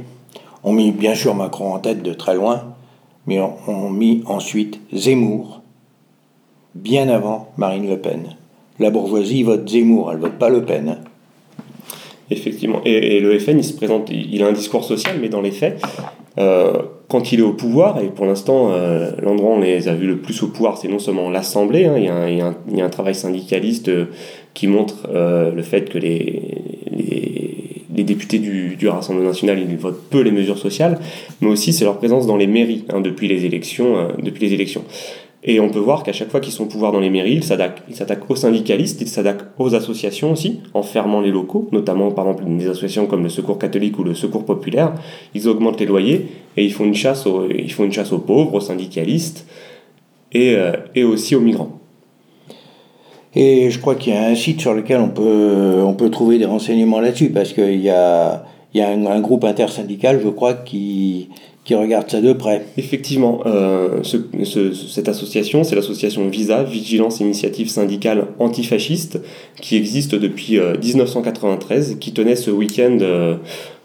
[0.63, 2.68] ont mis bien sûr Macron en tête de très loin,
[3.27, 5.61] mais ont mis ensuite Zemmour,
[6.75, 8.35] bien avant Marine Le Pen.
[8.79, 10.97] La bourgeoisie vote Zemmour, elle vote pas Le Pen.
[12.31, 12.81] Effectivement.
[12.85, 15.81] Et, le FN, il se présente, il a un discours social, mais dans les faits,
[16.37, 16.73] euh,
[17.09, 20.07] quand il est au pouvoir, et pour l'instant, euh, l'endroit où on les a vus
[20.07, 22.35] le plus au pouvoir, c'est non seulement l'Assemblée, hein, il,
[22.75, 24.05] y a un, travail syndicaliste euh,
[24.53, 27.58] qui montre le fait que les,
[27.99, 30.99] les députés du, du, Rassemblement national, ils votent peu les mesures sociales,
[31.41, 34.53] mais aussi c'est leur présence dans les mairies hein, depuis, les élections, euh, depuis les
[34.53, 34.85] élections.
[35.43, 37.43] Et on peut voir qu'à chaque fois qu'ils sont au pouvoir dans les mairies, ils
[37.43, 42.43] s'attaquent aux syndicalistes, ils s'attaquent aux associations aussi, en fermant les locaux, notamment par exemple
[42.57, 44.93] des associations comme le Secours catholique ou le Secours populaire.
[45.33, 49.45] Ils augmentent les loyers et ils font une chasse aux, pauvres, aux syndicalistes
[50.33, 51.79] et, euh, et aussi aux migrants.
[53.35, 56.37] Et je crois qu'il y a un site sur lequel on peut, on peut trouver
[56.37, 60.53] des renseignements là-dessus, parce qu'il y a, y a un, un, groupe intersyndical, je crois,
[60.53, 61.29] qui,
[61.63, 62.65] qui regarde ça de près.
[62.77, 69.19] Effectivement, euh, ce, ce, cette association, c'est l'association VISA, Vigilance Initiative Syndicale Antifasciste,
[69.61, 73.35] qui existe depuis euh, 1993, qui tenait ce week-end euh,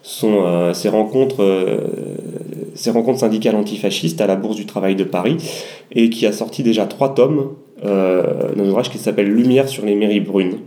[0.03, 1.83] son, ses, rencontres,
[2.75, 5.37] ses rencontres syndicales antifascistes à la Bourse du Travail de Paris,
[5.93, 7.51] et qui a sorti déjà trois tomes
[7.85, 10.59] d'un ouvrage qui s'appelle Lumière sur les mairies brunes,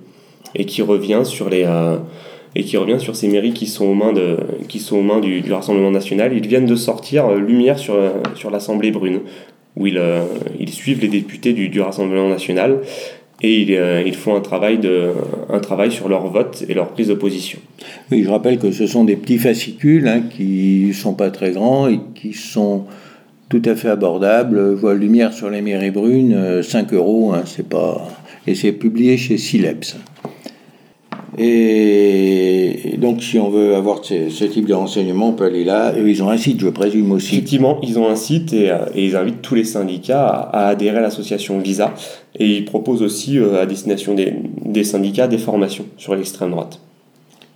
[0.55, 1.65] et qui revient sur les
[2.57, 5.19] et qui revient sur ces mairies qui sont aux mains, de, qui sont aux mains
[5.19, 6.33] du, du Rassemblement national.
[6.35, 9.19] Ils viennent de sortir euh, Lumière sur, euh, sur l'Assemblée brune,
[9.75, 10.21] où ils, euh,
[10.59, 12.79] ils suivent les députés du, du Rassemblement national
[13.43, 15.11] et ils, ils, font un travail, de,
[15.49, 17.59] un travail sur leur vote et leur prise de position.
[18.11, 21.87] Oui, je rappelle que ce sont des petits fascicules hein, qui sont pas très grands
[21.87, 22.85] et qui sont
[23.49, 24.57] tout à fait abordables.
[24.57, 28.07] Je vois Lumière sur les mairies brunes, 5 euros, hein, c'est pas...
[28.45, 29.97] et c'est publié chez Sileps.
[31.37, 35.93] Et donc, si on veut avoir ce, ce, type de renseignements, on peut aller là.
[35.95, 37.35] Et ils ont un site, je présume aussi.
[37.35, 40.67] Effectivement, ils ont un site et, euh, et ils invitent tous les syndicats à, à
[40.69, 41.93] adhérer à l'association Visa.
[42.35, 44.33] Et ils proposent aussi euh, à destination des,
[44.65, 46.79] des syndicats des formations sur l'extrême droite.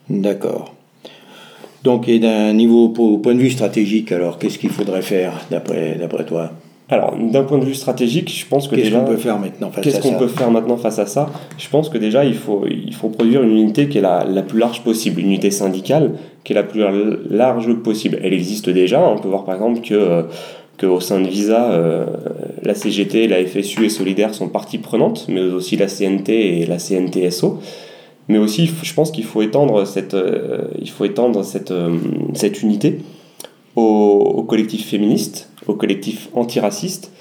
[0.10, 0.75] D'accord.
[1.84, 5.98] Donc, et d'un niveau, au point de vue stratégique, alors, qu'est-ce qu'il faudrait faire, d'après
[6.28, 6.52] toi?
[6.89, 9.00] Alors, d'un point de vue stratégique, je pense que qu'est-ce déjà.
[9.00, 10.17] qu'on peut faire maintenant face à Qu'est-ce qu'on ça?
[10.17, 11.30] peut faire maintenant face à ça?
[11.58, 14.41] Je pense que déjà, il faut, il faut produire une unité qui est la, la
[14.41, 16.12] plus large possible, une unité syndicale
[16.44, 16.84] qui est la plus
[17.30, 18.20] large possible.
[18.22, 19.02] Elle existe déjà.
[19.08, 20.26] On peut voir par exemple que.
[20.78, 22.06] qu'au sein de Visa, euh,
[22.63, 26.30] la CGT, la FSU et Solidaire sont partie prenantes, mais aussi la CNT
[26.62, 27.60] et la CNTSO.
[28.27, 31.97] Mais aussi, je pense qu'il faut étendre cette, euh, il faut étendre cette, euh,
[32.34, 32.99] cette unité
[33.75, 37.12] aux, aux collectifs féministes, aux collectifs antiracistes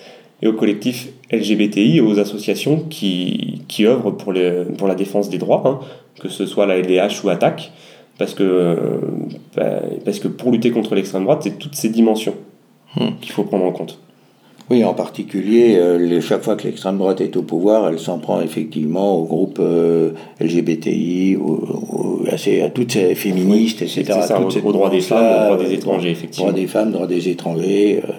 [0.42, 5.38] et aux collectifs LGBTI aux associations qui, qui œuvrent pour, les, pour la défense des
[5.38, 5.80] droits, hein,
[6.20, 7.72] que ce soit la LDH ou ATTAC,
[8.18, 8.76] parce que,
[9.56, 12.34] bah, parce que pour lutter contre l'extrême droite, c'est toutes ces dimensions
[12.96, 13.10] hmm.
[13.20, 13.98] qu'il faut prendre en compte.
[14.70, 18.18] Oui, en particulier, euh, les, chaque fois que l'extrême droite est au pouvoir, elle s'en
[18.18, 21.36] prend effectivement au groupe euh, LGBTI,
[22.30, 24.04] à, ces, à, toutes ces féministes, etc.
[24.22, 26.50] Ça, toutes aux droits des femmes, aux droits des étrangers, effectivement.
[26.50, 28.00] Droits des femmes, droits des étrangers.
[28.08, 28.12] Euh,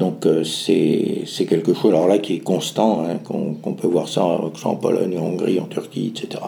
[0.00, 4.24] donc c'est quelque chose alors là qui est constant, hein, qu'on qu peut voir ça
[4.24, 6.44] en Pologne, en Hongrie, en Turquie, etc.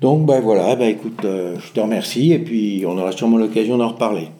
[0.00, 3.90] Donc ben voilà, ben écoute, je te remercie et puis on aura sûrement l'occasion d'en
[3.90, 4.30] reparler.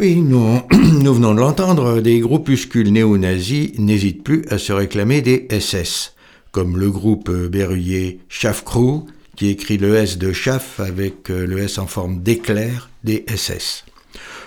[0.00, 5.48] Oui, nous, nous venons de l'entendre, des groupuscules néo-nazis n'hésitent plus à se réclamer des
[5.50, 6.14] SS,
[6.52, 11.88] comme le groupe berruyer Schaffcrew, qui écrit le S de Schaff avec le S en
[11.88, 13.86] forme d'éclair des SS.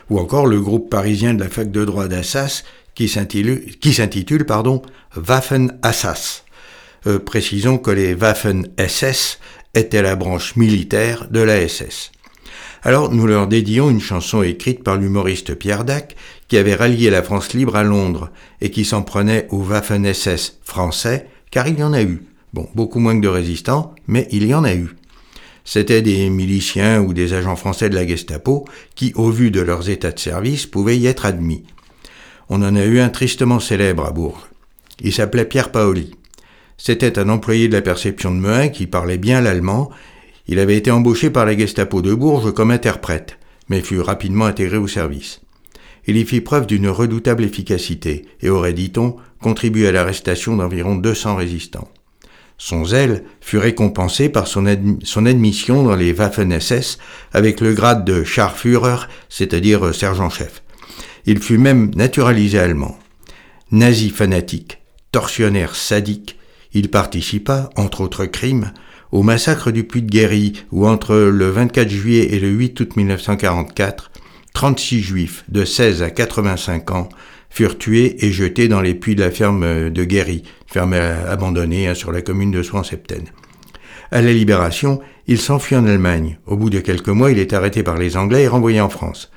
[0.10, 2.64] Ou encore le groupe parisien de la fac de droit d'Assas,
[2.96, 4.82] qui s'intitule pardon,
[5.18, 6.44] Waffen-Assas.
[7.08, 9.40] Euh, précisons que les Waffen-SS
[9.74, 12.12] étaient la branche militaire de la SS.
[12.84, 16.16] Alors nous leur dédions une chanson écrite par l'humoriste Pierre Dac,
[16.48, 21.28] qui avait rallié la France libre à Londres et qui s'en prenait aux Waffen-SS français,
[21.52, 22.24] car il y en a eu.
[22.54, 24.96] Bon, beaucoup moins que de résistants, mais il y en a eu.
[25.64, 28.66] C'étaient des miliciens ou des agents français de la Gestapo
[28.96, 31.64] qui, au vu de leurs états de service, pouvaient y être admis.
[32.50, 34.50] On en a eu un tristement célèbre à Bourges.
[35.00, 36.12] Il s'appelait Pierre Paoli.
[36.78, 39.92] C'était un employé de la perception de Mehun qui parlait bien l'allemand
[40.52, 43.38] il avait été embauché par la Gestapo de Bourges comme interprète,
[43.70, 45.40] mais fut rapidement intégré au service.
[46.08, 51.38] Il y fit preuve d'une redoutable efficacité et aurait, dit-on, contribué à l'arrestation d'environ 200
[51.38, 51.88] résistants.
[52.58, 56.98] Son zèle fut récompensé par son, ad son admission dans les Waffen-SS
[57.32, 60.64] avec le grade de Scharführer, c'est-à-dire sergent-chef.
[61.26, 63.00] Il fut même naturalisé allemand.
[63.72, 64.80] Nazi fanatique,
[65.14, 66.38] tortionnaire sadique,
[66.74, 68.74] il participa, entre autres crimes,
[69.12, 72.96] au massacre du Puy de Guéry, où entre le 24 juillet et le 8 août
[72.96, 74.12] 1944,
[74.54, 77.10] 36 juifs de 16 à 85 ans
[77.50, 81.94] furent tués et jetés dans les puits de la ferme de Guéry, ferme abandonnée hein,
[81.94, 83.30] sur la commune de Soins-Septaine.
[84.12, 86.38] À la libération, il s'enfuit en Allemagne.
[86.46, 89.32] Au bout de quelques mois, il est arrêté par les Anglais et renvoyé en France.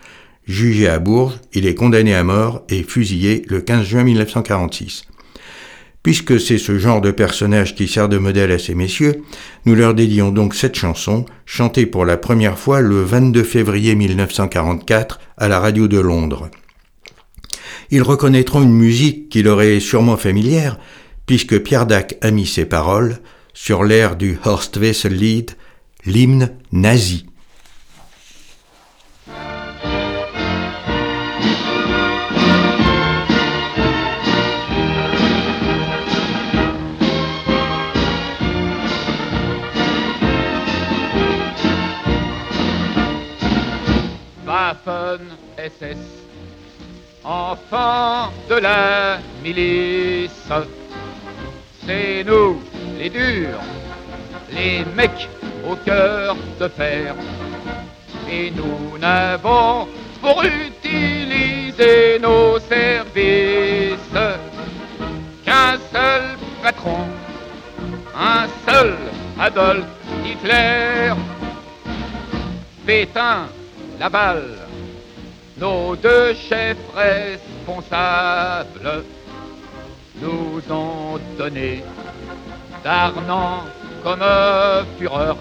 [0.46, 5.04] Jugé à Bourges, il est condamné à mort et fusillé le 15 juin 1946.
[6.04, 9.22] Puisque c'est ce genre de personnage qui sert de modèle à ces messieurs,
[9.64, 15.18] nous leur dédions donc cette chanson, chantée pour la première fois le 22 février 1944
[15.38, 16.50] à la radio de Londres.
[17.90, 20.78] Ils reconnaîtront une musique qui leur est sûrement familière,
[21.24, 23.16] puisque Pierre Dac a mis ses paroles
[23.54, 25.52] sur l'air du Horst Wessel Lied,
[26.04, 27.24] l'hymne nazi.
[44.86, 45.96] SS,
[47.24, 50.52] enfants de la milice,
[51.86, 52.60] c'est nous
[52.98, 53.60] les durs,
[54.52, 55.28] les mecs
[55.66, 57.14] au cœur de fer.
[58.30, 59.88] Et nous n'avons
[60.20, 64.18] pour utiliser nos services
[65.44, 66.22] qu'un seul
[66.62, 67.06] patron,
[68.14, 68.96] un seul
[69.40, 69.86] Adolf
[70.26, 71.14] Hitler.
[72.86, 73.46] Pétain,
[73.98, 74.63] la balle,
[75.58, 79.04] nos deux chefs responsables
[80.20, 81.82] nous ont donné
[82.82, 83.62] d'Arnant
[84.02, 84.24] comme
[84.98, 85.36] fureur.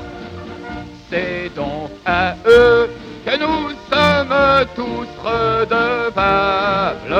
[1.09, 2.89] C'est donc à eux
[3.25, 7.15] que nous sommes tous redevables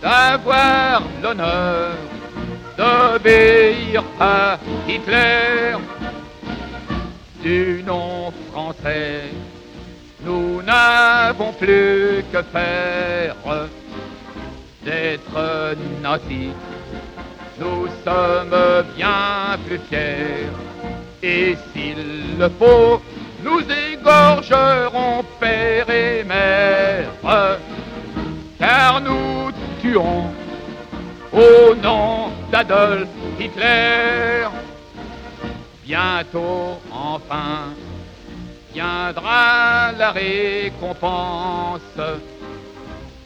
[0.00, 1.92] d'avoir l'honneur
[2.76, 4.58] d'obéir à
[4.88, 5.76] Hitler
[7.42, 9.30] du nom français
[10.24, 13.36] nous n'avons plus que faire
[14.84, 16.52] d'être nazis.
[17.58, 20.48] Nous sommes bien plus fiers.
[21.22, 23.00] Et s'il le faut,
[23.44, 27.08] nous égorgerons père et mère.
[28.58, 30.26] Car nous tuons
[31.32, 33.08] au nom d'Adolf
[33.38, 34.46] Hitler.
[35.84, 37.74] Bientôt, enfin,
[38.72, 41.80] viendra la récompense.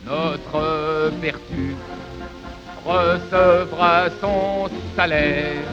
[0.05, 1.77] Notre vertu
[2.85, 5.65] recevra son salaire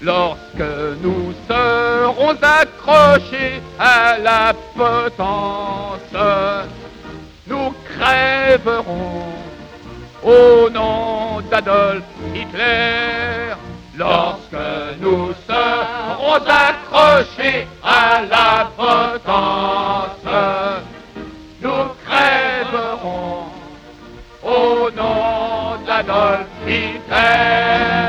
[0.00, 6.16] lorsque nous serons accrochés à la potence.
[7.46, 9.26] Nous crèverons
[10.22, 13.54] au nom d'Adolf Hitler
[13.96, 14.66] lorsque
[15.00, 15.99] nous serons
[16.46, 20.10] accrochés à la potence.
[21.62, 23.44] Nous crèverons
[24.42, 28.00] au nom d'Adolf Hitler.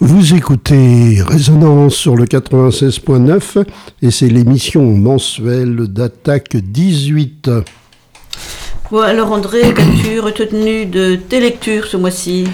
[0.00, 3.64] Vous écoutez Résonance sur le 96.9
[4.00, 7.50] et c'est l'émission mensuelle d'attaque 18.
[8.90, 12.48] Bon, alors André, qu'as-tu retenu de tes lectures ce mois-ci?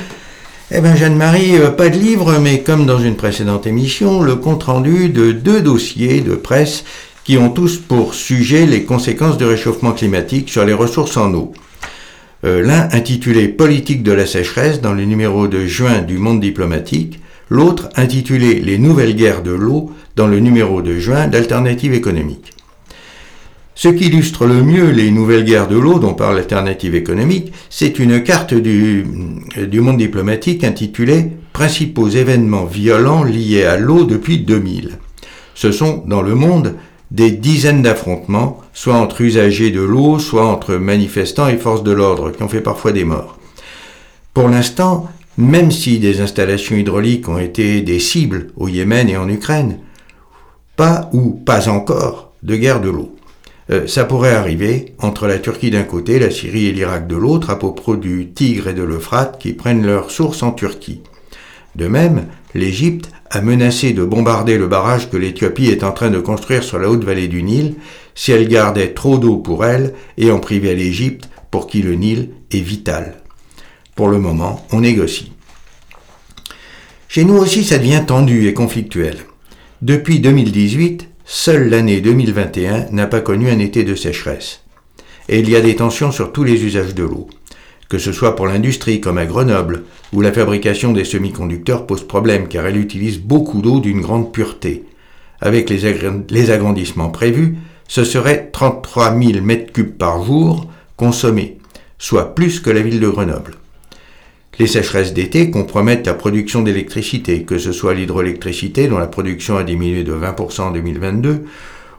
[0.73, 5.11] Eh bien Jeanne-Marie, euh, pas de livre, mais comme dans une précédente émission, le compte-rendu
[5.11, 6.85] de deux dossiers de presse
[7.23, 11.53] qui ont tous pour sujet les conséquences du réchauffement climatique sur les ressources en eau.
[12.45, 17.21] Euh, L'un intitulé Politique de la sécheresse dans le numéro de juin du Monde diplomatique,
[17.49, 22.54] l'autre intitulé Les nouvelles guerres de l'eau dans le numéro de juin d'Alternative économique.
[23.77, 27.99] Ce qui illustre le mieux les nouvelles guerres de l'eau dont parle l'alternative économique, c'est
[27.99, 29.05] une carte du,
[29.57, 34.99] du, monde diplomatique intitulée Principaux événements violents liés à l'eau depuis 2000.
[35.55, 36.75] Ce sont, dans le monde,
[37.11, 42.33] des dizaines d'affrontements, soit entre usagers de l'eau, soit entre manifestants et forces de l'ordre,
[42.33, 43.39] qui ont fait parfois des morts.
[44.33, 45.09] Pour l'instant,
[45.39, 49.79] même si des installations hydrauliques ont été des cibles au Yémen et en Ukraine,
[50.77, 53.15] pas ou pas encore de guerre de l'eau.
[53.71, 57.51] Euh, ça pourrait arriver entre la Turquie d'un côté, la Syrie et l'Irak de l'autre,
[57.51, 61.01] à propos du Tigre et de l'Euphrate qui prennent leur source en Turquie.
[61.75, 66.21] De même, l'Égypte a menacé de bombarder le barrage que l'Éthiopie est en train de
[66.21, 67.75] construire sur la haute vallée du Nil
[68.15, 72.31] si elle gardait trop d'eau pour elle et en privait l'Égypte pour qui le Nil
[72.53, 73.17] est vital.
[73.97, 75.33] Pour le moment, on négocie.
[77.09, 79.19] Chez nous aussi, ça devient tendu et conflictuel.
[79.83, 84.61] Depuis 2018, Seule l'année 2021 n'a pas connu un été de sécheresse.
[85.31, 87.31] Et il y a des tensions sur tous les usages de l'eau.
[87.89, 92.47] Que ce soit pour l'industrie comme à Grenoble, où la fabrication des semi-conducteurs pose problème
[92.47, 94.85] car elle utilise beaucoup d'eau d'une grande pureté.
[95.41, 97.57] Avec les, agrandissements prévus,
[97.89, 100.69] ce serait 33 000 m3 par jour
[100.99, 101.57] consommés,
[101.99, 103.55] soit plus que la ville de Grenoble.
[104.59, 109.65] Les sécheresses d'été compromettent la production d'électricité, que ce soit l'hydroélectricité dont la production a
[109.65, 111.45] diminué de 20% en 2022,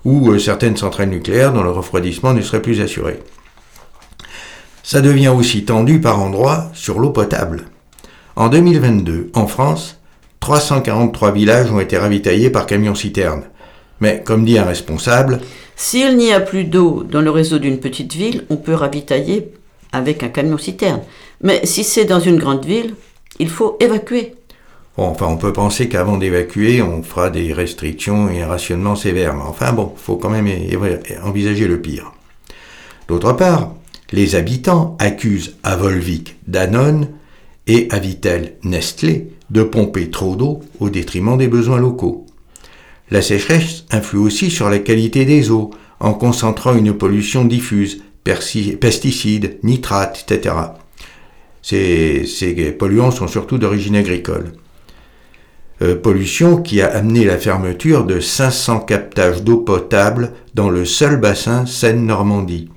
[0.06, 3.20] ou euh, certaines centrales nucléaires dont le refroidissement ne serait plus assuré.
[4.84, 7.66] ça devient aussi tendu par endroits sur l'eau potable.
[8.36, 10.00] En 2022, en France,
[10.40, 13.44] 343 villages ont été ravitaillés par camion-citerne.
[14.00, 15.40] Mais comme dit un responsable,
[15.76, 19.52] S'il n'y a plus d'eau dans le réseau d'une petite ville, on peut ravitailler
[19.92, 21.02] avec un camion-citerne.
[21.42, 22.96] Mais si c'est dans une grande ville,
[23.40, 24.36] il faut évacuer.
[24.98, 29.36] Enfin, on peut penser qu'avant d'évacuer, on fera des restrictions et un rationnement sévère.
[29.36, 30.48] Mais enfin, bon, faut quand même
[31.24, 32.14] envisager le pire.
[33.10, 33.74] D'autre part,
[34.12, 37.10] les habitants accusent à Volvic Danone
[37.68, 42.26] et à Vitel Nestlé de pomper trop d'eau au détriment des besoins locaux.
[43.12, 49.60] La sécheresse influe aussi sur la qualité des eaux en concentrant une pollution diffuse, pesticides,
[49.64, 50.56] nitrates, etc.
[51.68, 54.52] Ces, polluants sont surtout d'origine agricole.
[55.82, 61.20] Euh, pollution qui a amené la fermeture de 500 captages d'eau potable dans le seul
[61.20, 62.70] bassin Seine-Normandie.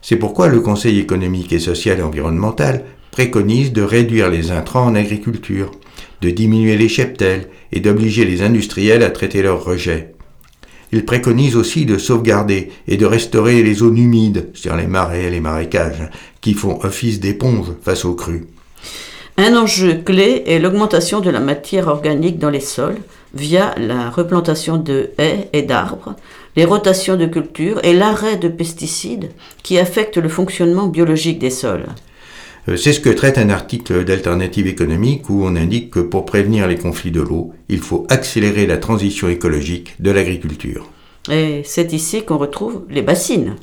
[0.00, 4.94] C'est pourquoi le Conseil économique et social et environnemental préconise de réduire les intrants en
[4.94, 5.72] agriculture,
[6.20, 10.13] de diminuer les cheptels et d'obliger les industriels à traiter leurs rejets.
[10.94, 15.30] Il préconise aussi de sauvegarder et de restaurer les zones humides, c'est-à-dire les marais et
[15.30, 16.08] les marécages,
[16.40, 18.46] qui font office d'éponge face aux crues.
[19.36, 22.98] Un enjeu clé est l'augmentation de la matière organique dans les sols
[23.34, 26.14] via la replantation de haies et d'arbres,
[26.54, 29.32] les rotations de cultures et l'arrêt de pesticides
[29.64, 31.86] qui affectent le fonctionnement biologique des sols.
[32.68, 36.66] Euh, C'est ce que traite un article d'Alternative économique où on indique que pour prévenir
[36.66, 40.88] les conflits de l'eau, il faut accélérer la transition écologique de l'agriculture.
[41.30, 43.56] Et c'est ici qu'on retrouve les bassines.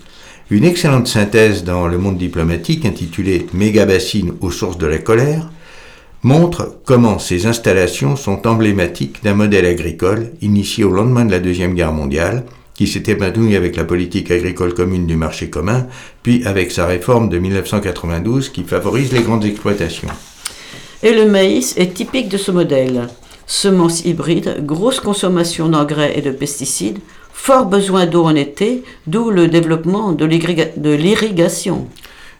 [0.49, 5.49] Une excellente synthèse dans le monde diplomatique intitulée Mégabassines aux sources de la colère
[6.23, 11.73] montre comment ces installations sont emblématiques d'un modèle agricole initié au lendemain de la Deuxième
[11.73, 12.45] Guerre mondiale,
[12.81, 15.85] qui s'est épanoui avec la politique agricole commune du marché commun,
[16.23, 20.07] puis avec sa réforme de 1992 qui favorise les grandes exploitations.
[21.03, 23.07] Et le maïs est typique de ce modèle.
[23.45, 26.97] Semences hybrides, grosse consommation d'engrais et de pesticides,
[27.31, 31.87] fort besoin d'eau en été, d'où le développement de l'irrigation.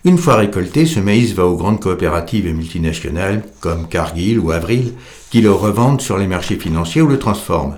[0.06, 4.94] Une fois récolté, ce maïs va aux grandes coopératives et multinationales comme Cargill ou Avril
[5.30, 7.78] qui le revendent sur les marchés financiers ou le transforment.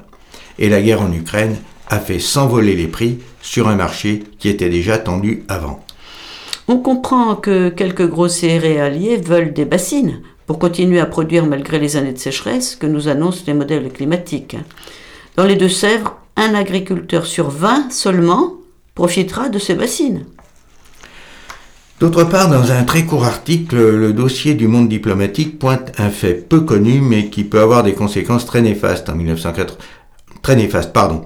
[0.59, 1.57] Et la guerre en Ukraine
[1.93, 5.85] a fait s'envoler les prix sur un marché qui était déjà tendu avant.
[6.67, 11.95] On comprend que quelques gros céréaliers veulent des bassines pour continuer à produire malgré les
[11.95, 14.57] années de sécheresse que nous annoncent les modèles climatiques.
[15.35, 18.53] Dans les Deux-Sèvres, un agriculteur sur 20 seulement
[18.95, 20.25] profitera de ces bassines.
[21.99, 26.33] D'autre part, dans un très court article, le dossier du monde diplomatique pointe un fait
[26.33, 29.77] peu connu mais qui peut avoir des conséquences très néfastes en 1980.
[30.41, 31.23] Très néfastes, pardon.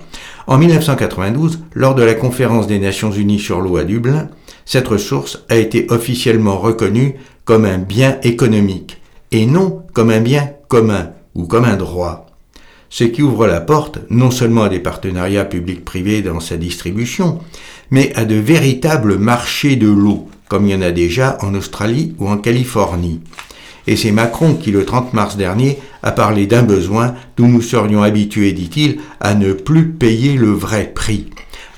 [0.47, 4.29] En 1992, lors de la conférence des Nations Unies sur l'eau à Dublin,
[4.65, 9.01] cette ressource a été officiellement reconnue comme un bien économique
[9.33, 12.27] et non comme un bien commun ou comme un droit.
[12.89, 17.39] Ce qui ouvre la porte non seulement à des partenariats publics-privés dans sa distribution,
[17.91, 22.15] mais à de véritables marchés de l'eau, comme il y en a déjà en Australie
[22.19, 23.19] ou en Californie.
[23.85, 28.03] Et c'est Macron qui, le 30 mars dernier, a parlé d'un besoin d'où nous serions
[28.03, 31.27] habitués, dit-il, à ne plus payer le vrai prix.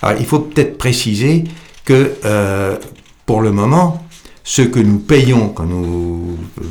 [0.01, 1.43] Alors, il faut peut-être préciser
[1.85, 2.77] que, euh,
[3.25, 4.03] pour le moment,
[4.43, 6.63] ce que nous payons quand nous euh,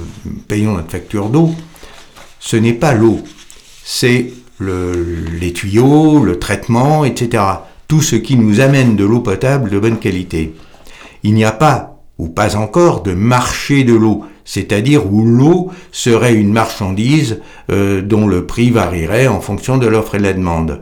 [0.48, 1.50] payons notre facture d'eau,
[2.40, 3.20] ce n'est pas l'eau,
[3.84, 7.42] c'est le- les tuyaux, le traitement, etc.
[7.86, 10.54] Tout ce qui nous amène de l'eau potable de bonne qualité.
[11.22, 16.32] Il n'y a pas, ou pas encore, de marché de l'eau, c'est-à-dire où l'eau serait
[16.32, 17.38] une marchandise
[17.70, 20.80] euh, dont le prix varierait en fonction de l'offre et de la demande.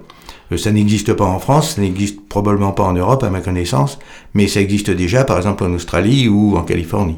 [0.52, 3.98] Euh, ça n'existe pas en France, ça n'existe probablement pas en Europe à ma connaissance,
[4.34, 7.16] mais ça existe déjà par exemple en Australie ou en Californie.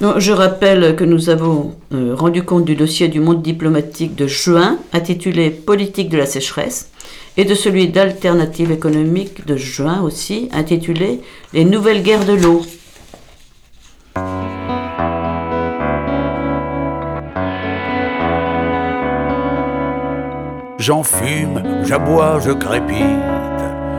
[0.00, 4.78] Je rappelle que nous avons euh, rendu compte du dossier du monde diplomatique de juin,
[4.92, 6.88] intitulé Politique de la sécheresse,
[7.36, 11.20] et de celui d'alternative économique de juin aussi, intitulé
[11.52, 12.62] Les nouvelles guerres de l'eau.
[20.80, 23.04] J'en fume, j'aboie, je crépite.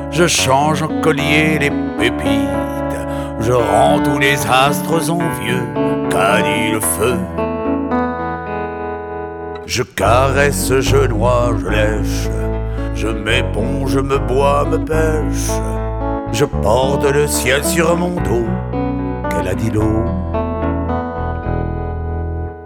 [0.10, 3.06] Je change en collier les pépites.
[3.40, 5.62] Je rends tous les astres envieux,
[6.10, 7.18] qu'a dit le feu.
[9.68, 12.30] Je caresse, je noie, je lèche.
[12.96, 15.52] Je m'éponge, me bois, me pêche.
[16.32, 18.48] Je porte le ciel sur mon dos,
[19.30, 20.06] qu'elle a dit l'eau?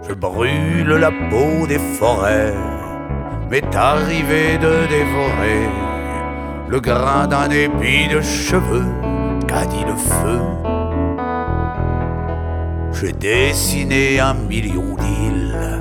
[0.08, 2.54] Je brûle la peau des forêts
[3.50, 5.68] m'est arrivé de dévorer
[6.68, 8.84] le grain d'un épi de cheveux
[9.46, 10.40] qu'a dit le feu.
[12.92, 15.80] J'ai dessiné un million d'îles,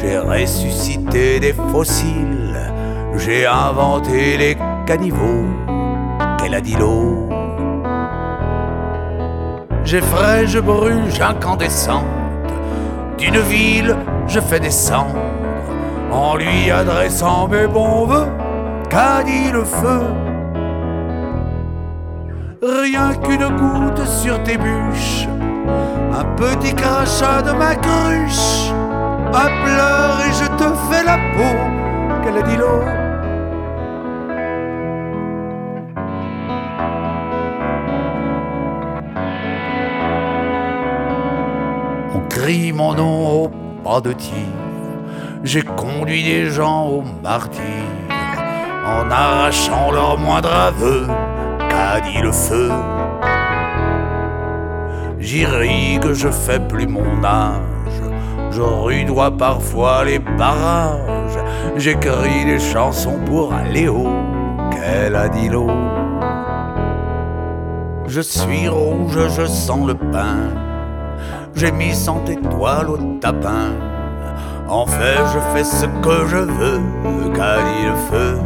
[0.00, 2.72] j'ai ressuscité des fossiles,
[3.16, 4.56] j'ai inventé les
[4.86, 5.46] caniveaux,
[6.38, 7.28] qu'elle a dit l'eau.
[9.84, 12.06] J'effraie, je brûle, j'incandescente,
[13.18, 13.96] d'une ville
[14.28, 15.18] je fais descendre,
[16.12, 18.28] en lui adressant mes bons voeux,
[18.90, 20.02] qu'a dit le feu.
[22.62, 25.26] Rien qu'une goutte sur tes bûches,
[26.12, 28.70] un petit crachat de ma cruche,
[29.32, 32.82] un pleur et je te fais la peau, qu'elle a dit l'eau.
[42.14, 43.50] On crie mon nom au
[43.82, 44.34] pas de tir,
[45.44, 47.62] j'ai conduit des gens au martyr,
[48.86, 51.06] en arrachant leur moindre aveu,
[51.68, 52.70] qu'a dit le feu.
[55.18, 58.02] J'irrigue, je fais plus mon âge.
[58.50, 61.38] Je rudois parfois les barrages.
[61.76, 64.08] J'écris des chansons pour Léo,
[64.70, 65.70] qu'elle a dit l'eau.
[68.06, 70.50] Je suis rouge, je sens le pain.
[71.54, 73.91] J'ai mis cent étoiles au tapin.
[74.72, 76.80] En fait, je fais ce que je veux,
[77.34, 78.40] qu'a dit le feu.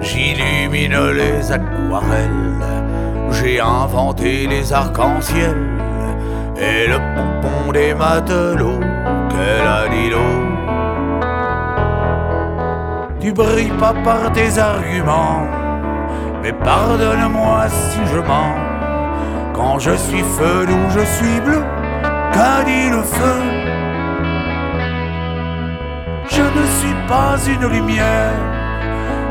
[0.00, 2.48] J'illumine les aquarelles
[3.30, 5.56] j'ai inventé les arcs-en-ciel
[6.56, 8.80] et le pompon des matelots
[9.30, 10.38] qu'elle a dit l'eau.
[13.20, 15.46] Tu brilles pas par tes arguments,
[16.42, 18.56] mais pardonne-moi si je mens.
[19.54, 21.62] Quand je suis feu ou je suis bleu,
[22.32, 23.57] qu'a dit le feu?
[26.54, 28.32] Ne suis pas une lumière,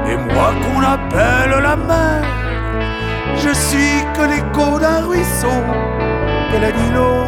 [0.07, 2.24] et moi qu'on appelle la mer.
[3.36, 5.61] Je suis que l'écho d'un ruisseau,
[6.51, 7.26] dit l'eau.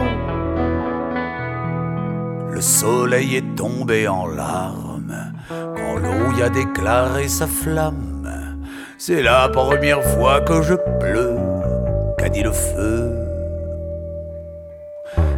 [2.51, 8.55] Le soleil est tombé en larmes quand l'eau y a déclaré sa flamme.
[8.97, 13.15] C'est la première fois que je pleure, qu'a dit le feu.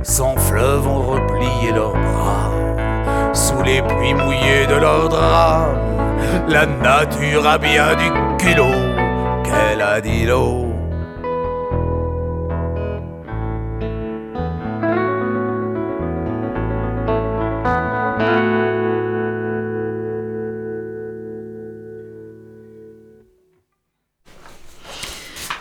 [0.03, 2.61] Sans fleuve ont replié leurs bras
[3.62, 5.78] sous les pluies mouillées de leurs draps.
[6.47, 8.64] La nature a bien du culot
[9.43, 10.68] qu'elle a dit l'eau.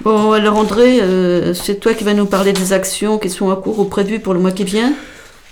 [0.02, 3.56] Bon, alors André, euh, c'est toi qui vas nous parler des actions qui sont en
[3.56, 4.94] cours ou prévues pour le mois qui vient?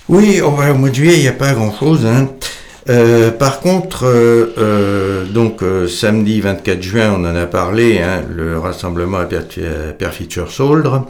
[0.08, 2.06] Oui, au mois de juillet, il n'y a pas grand-chose.
[2.06, 2.28] Hein.
[2.88, 8.58] Euh, par contre, euh, euh, donc samedi 24 juin, on en a parlé, hein, le
[8.58, 11.06] rassemblement à Perfiture-Sauldre.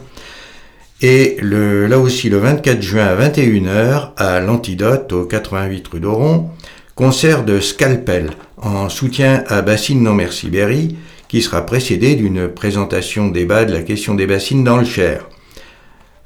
[1.01, 6.51] Et là aussi, le 24 juin à 21h, à l'Antidote, au 88 rue d'Oron,
[6.97, 10.97] concert de Scalpel, en soutien à Bassine Non Merci Berry,
[11.29, 15.29] qui sera précédé d'une présentation débat de la question des bassines dans le Cher,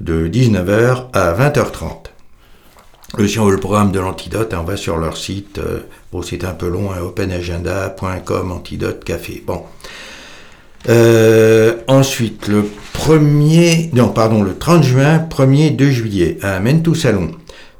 [0.00, 2.11] de 19h à 20h30.
[3.18, 5.60] Le, programme de l'antidote, on va sur leur site,
[6.12, 9.42] bon c'est un peu long, hein, openagenda.com, antidote café.
[9.46, 9.62] Bon.
[10.88, 17.32] Euh, ensuite, le 1er, non pardon, le 30 juin, 1er 2 juillet, à Mentou Salon,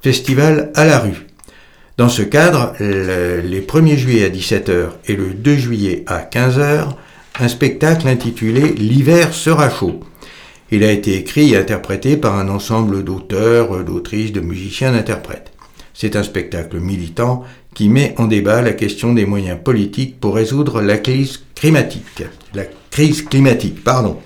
[0.03, 1.27] festival à la rue.
[1.97, 6.89] Dans ce cadre, le, les 1er juillet à 17h et le 2 juillet à 15h,
[7.41, 10.01] un spectacle intitulé L'hiver sera chaud.
[10.75, 15.53] Il a été écrit et interprété par un ensemble d'auteurs, d'autrices, de musiciens, d'interprètes.
[15.93, 17.45] C'est un spectacle militant
[17.75, 22.23] qui met en débat la question des moyens politiques pour résoudre la crise climatique.
[22.55, 24.17] La crise climatique, pardon.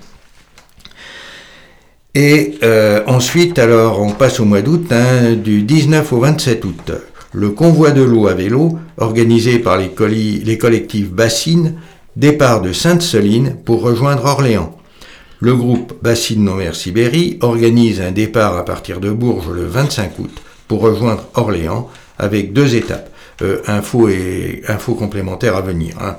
[2.15, 6.91] Et euh, ensuite, alors, on passe au mois d'août, hein, du 19 au 27 août.
[7.33, 9.91] Le convoi de l'eau à vélo, organisé par les,
[10.45, 11.73] les collectifs Bassines,
[12.15, 14.76] départ de Sainte-Soline pour rejoindre Orléans.
[15.39, 20.41] Le groupe Bassine Nomer Sibérie organise un départ à partir de Bourges le 25 août
[20.67, 23.11] pour rejoindre Orléans avec deux étapes.
[23.43, 25.95] Euh, infos et infos complémentaires à venir.
[26.01, 26.17] Hein.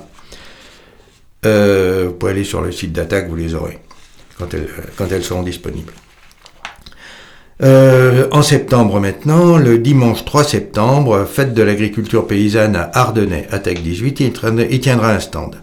[1.45, 3.79] Euh, vous pouvez aller sur le site d'attaque, vous les aurez
[4.37, 5.91] quand elles, quand elles seront disponibles.
[7.61, 13.81] Euh, en septembre maintenant, le dimanche 3 septembre, fête de l'agriculture paysanne à Ardennais, attaque
[13.81, 15.57] 18, il tiendra un stand.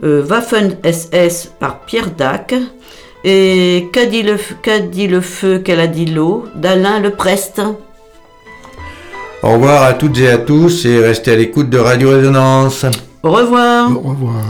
[0.04, 2.54] euh, Waffen SS par Pierre Dac
[3.24, 7.60] et Qu'a dit le, qu'a dit le feu, qu'elle a dit l'eau d'Alain Leprest.
[9.42, 12.86] Au revoir à toutes et à tous et restez à l'écoute de Radio Résonance.
[13.24, 13.90] Au revoir.
[13.90, 14.44] Au revoir.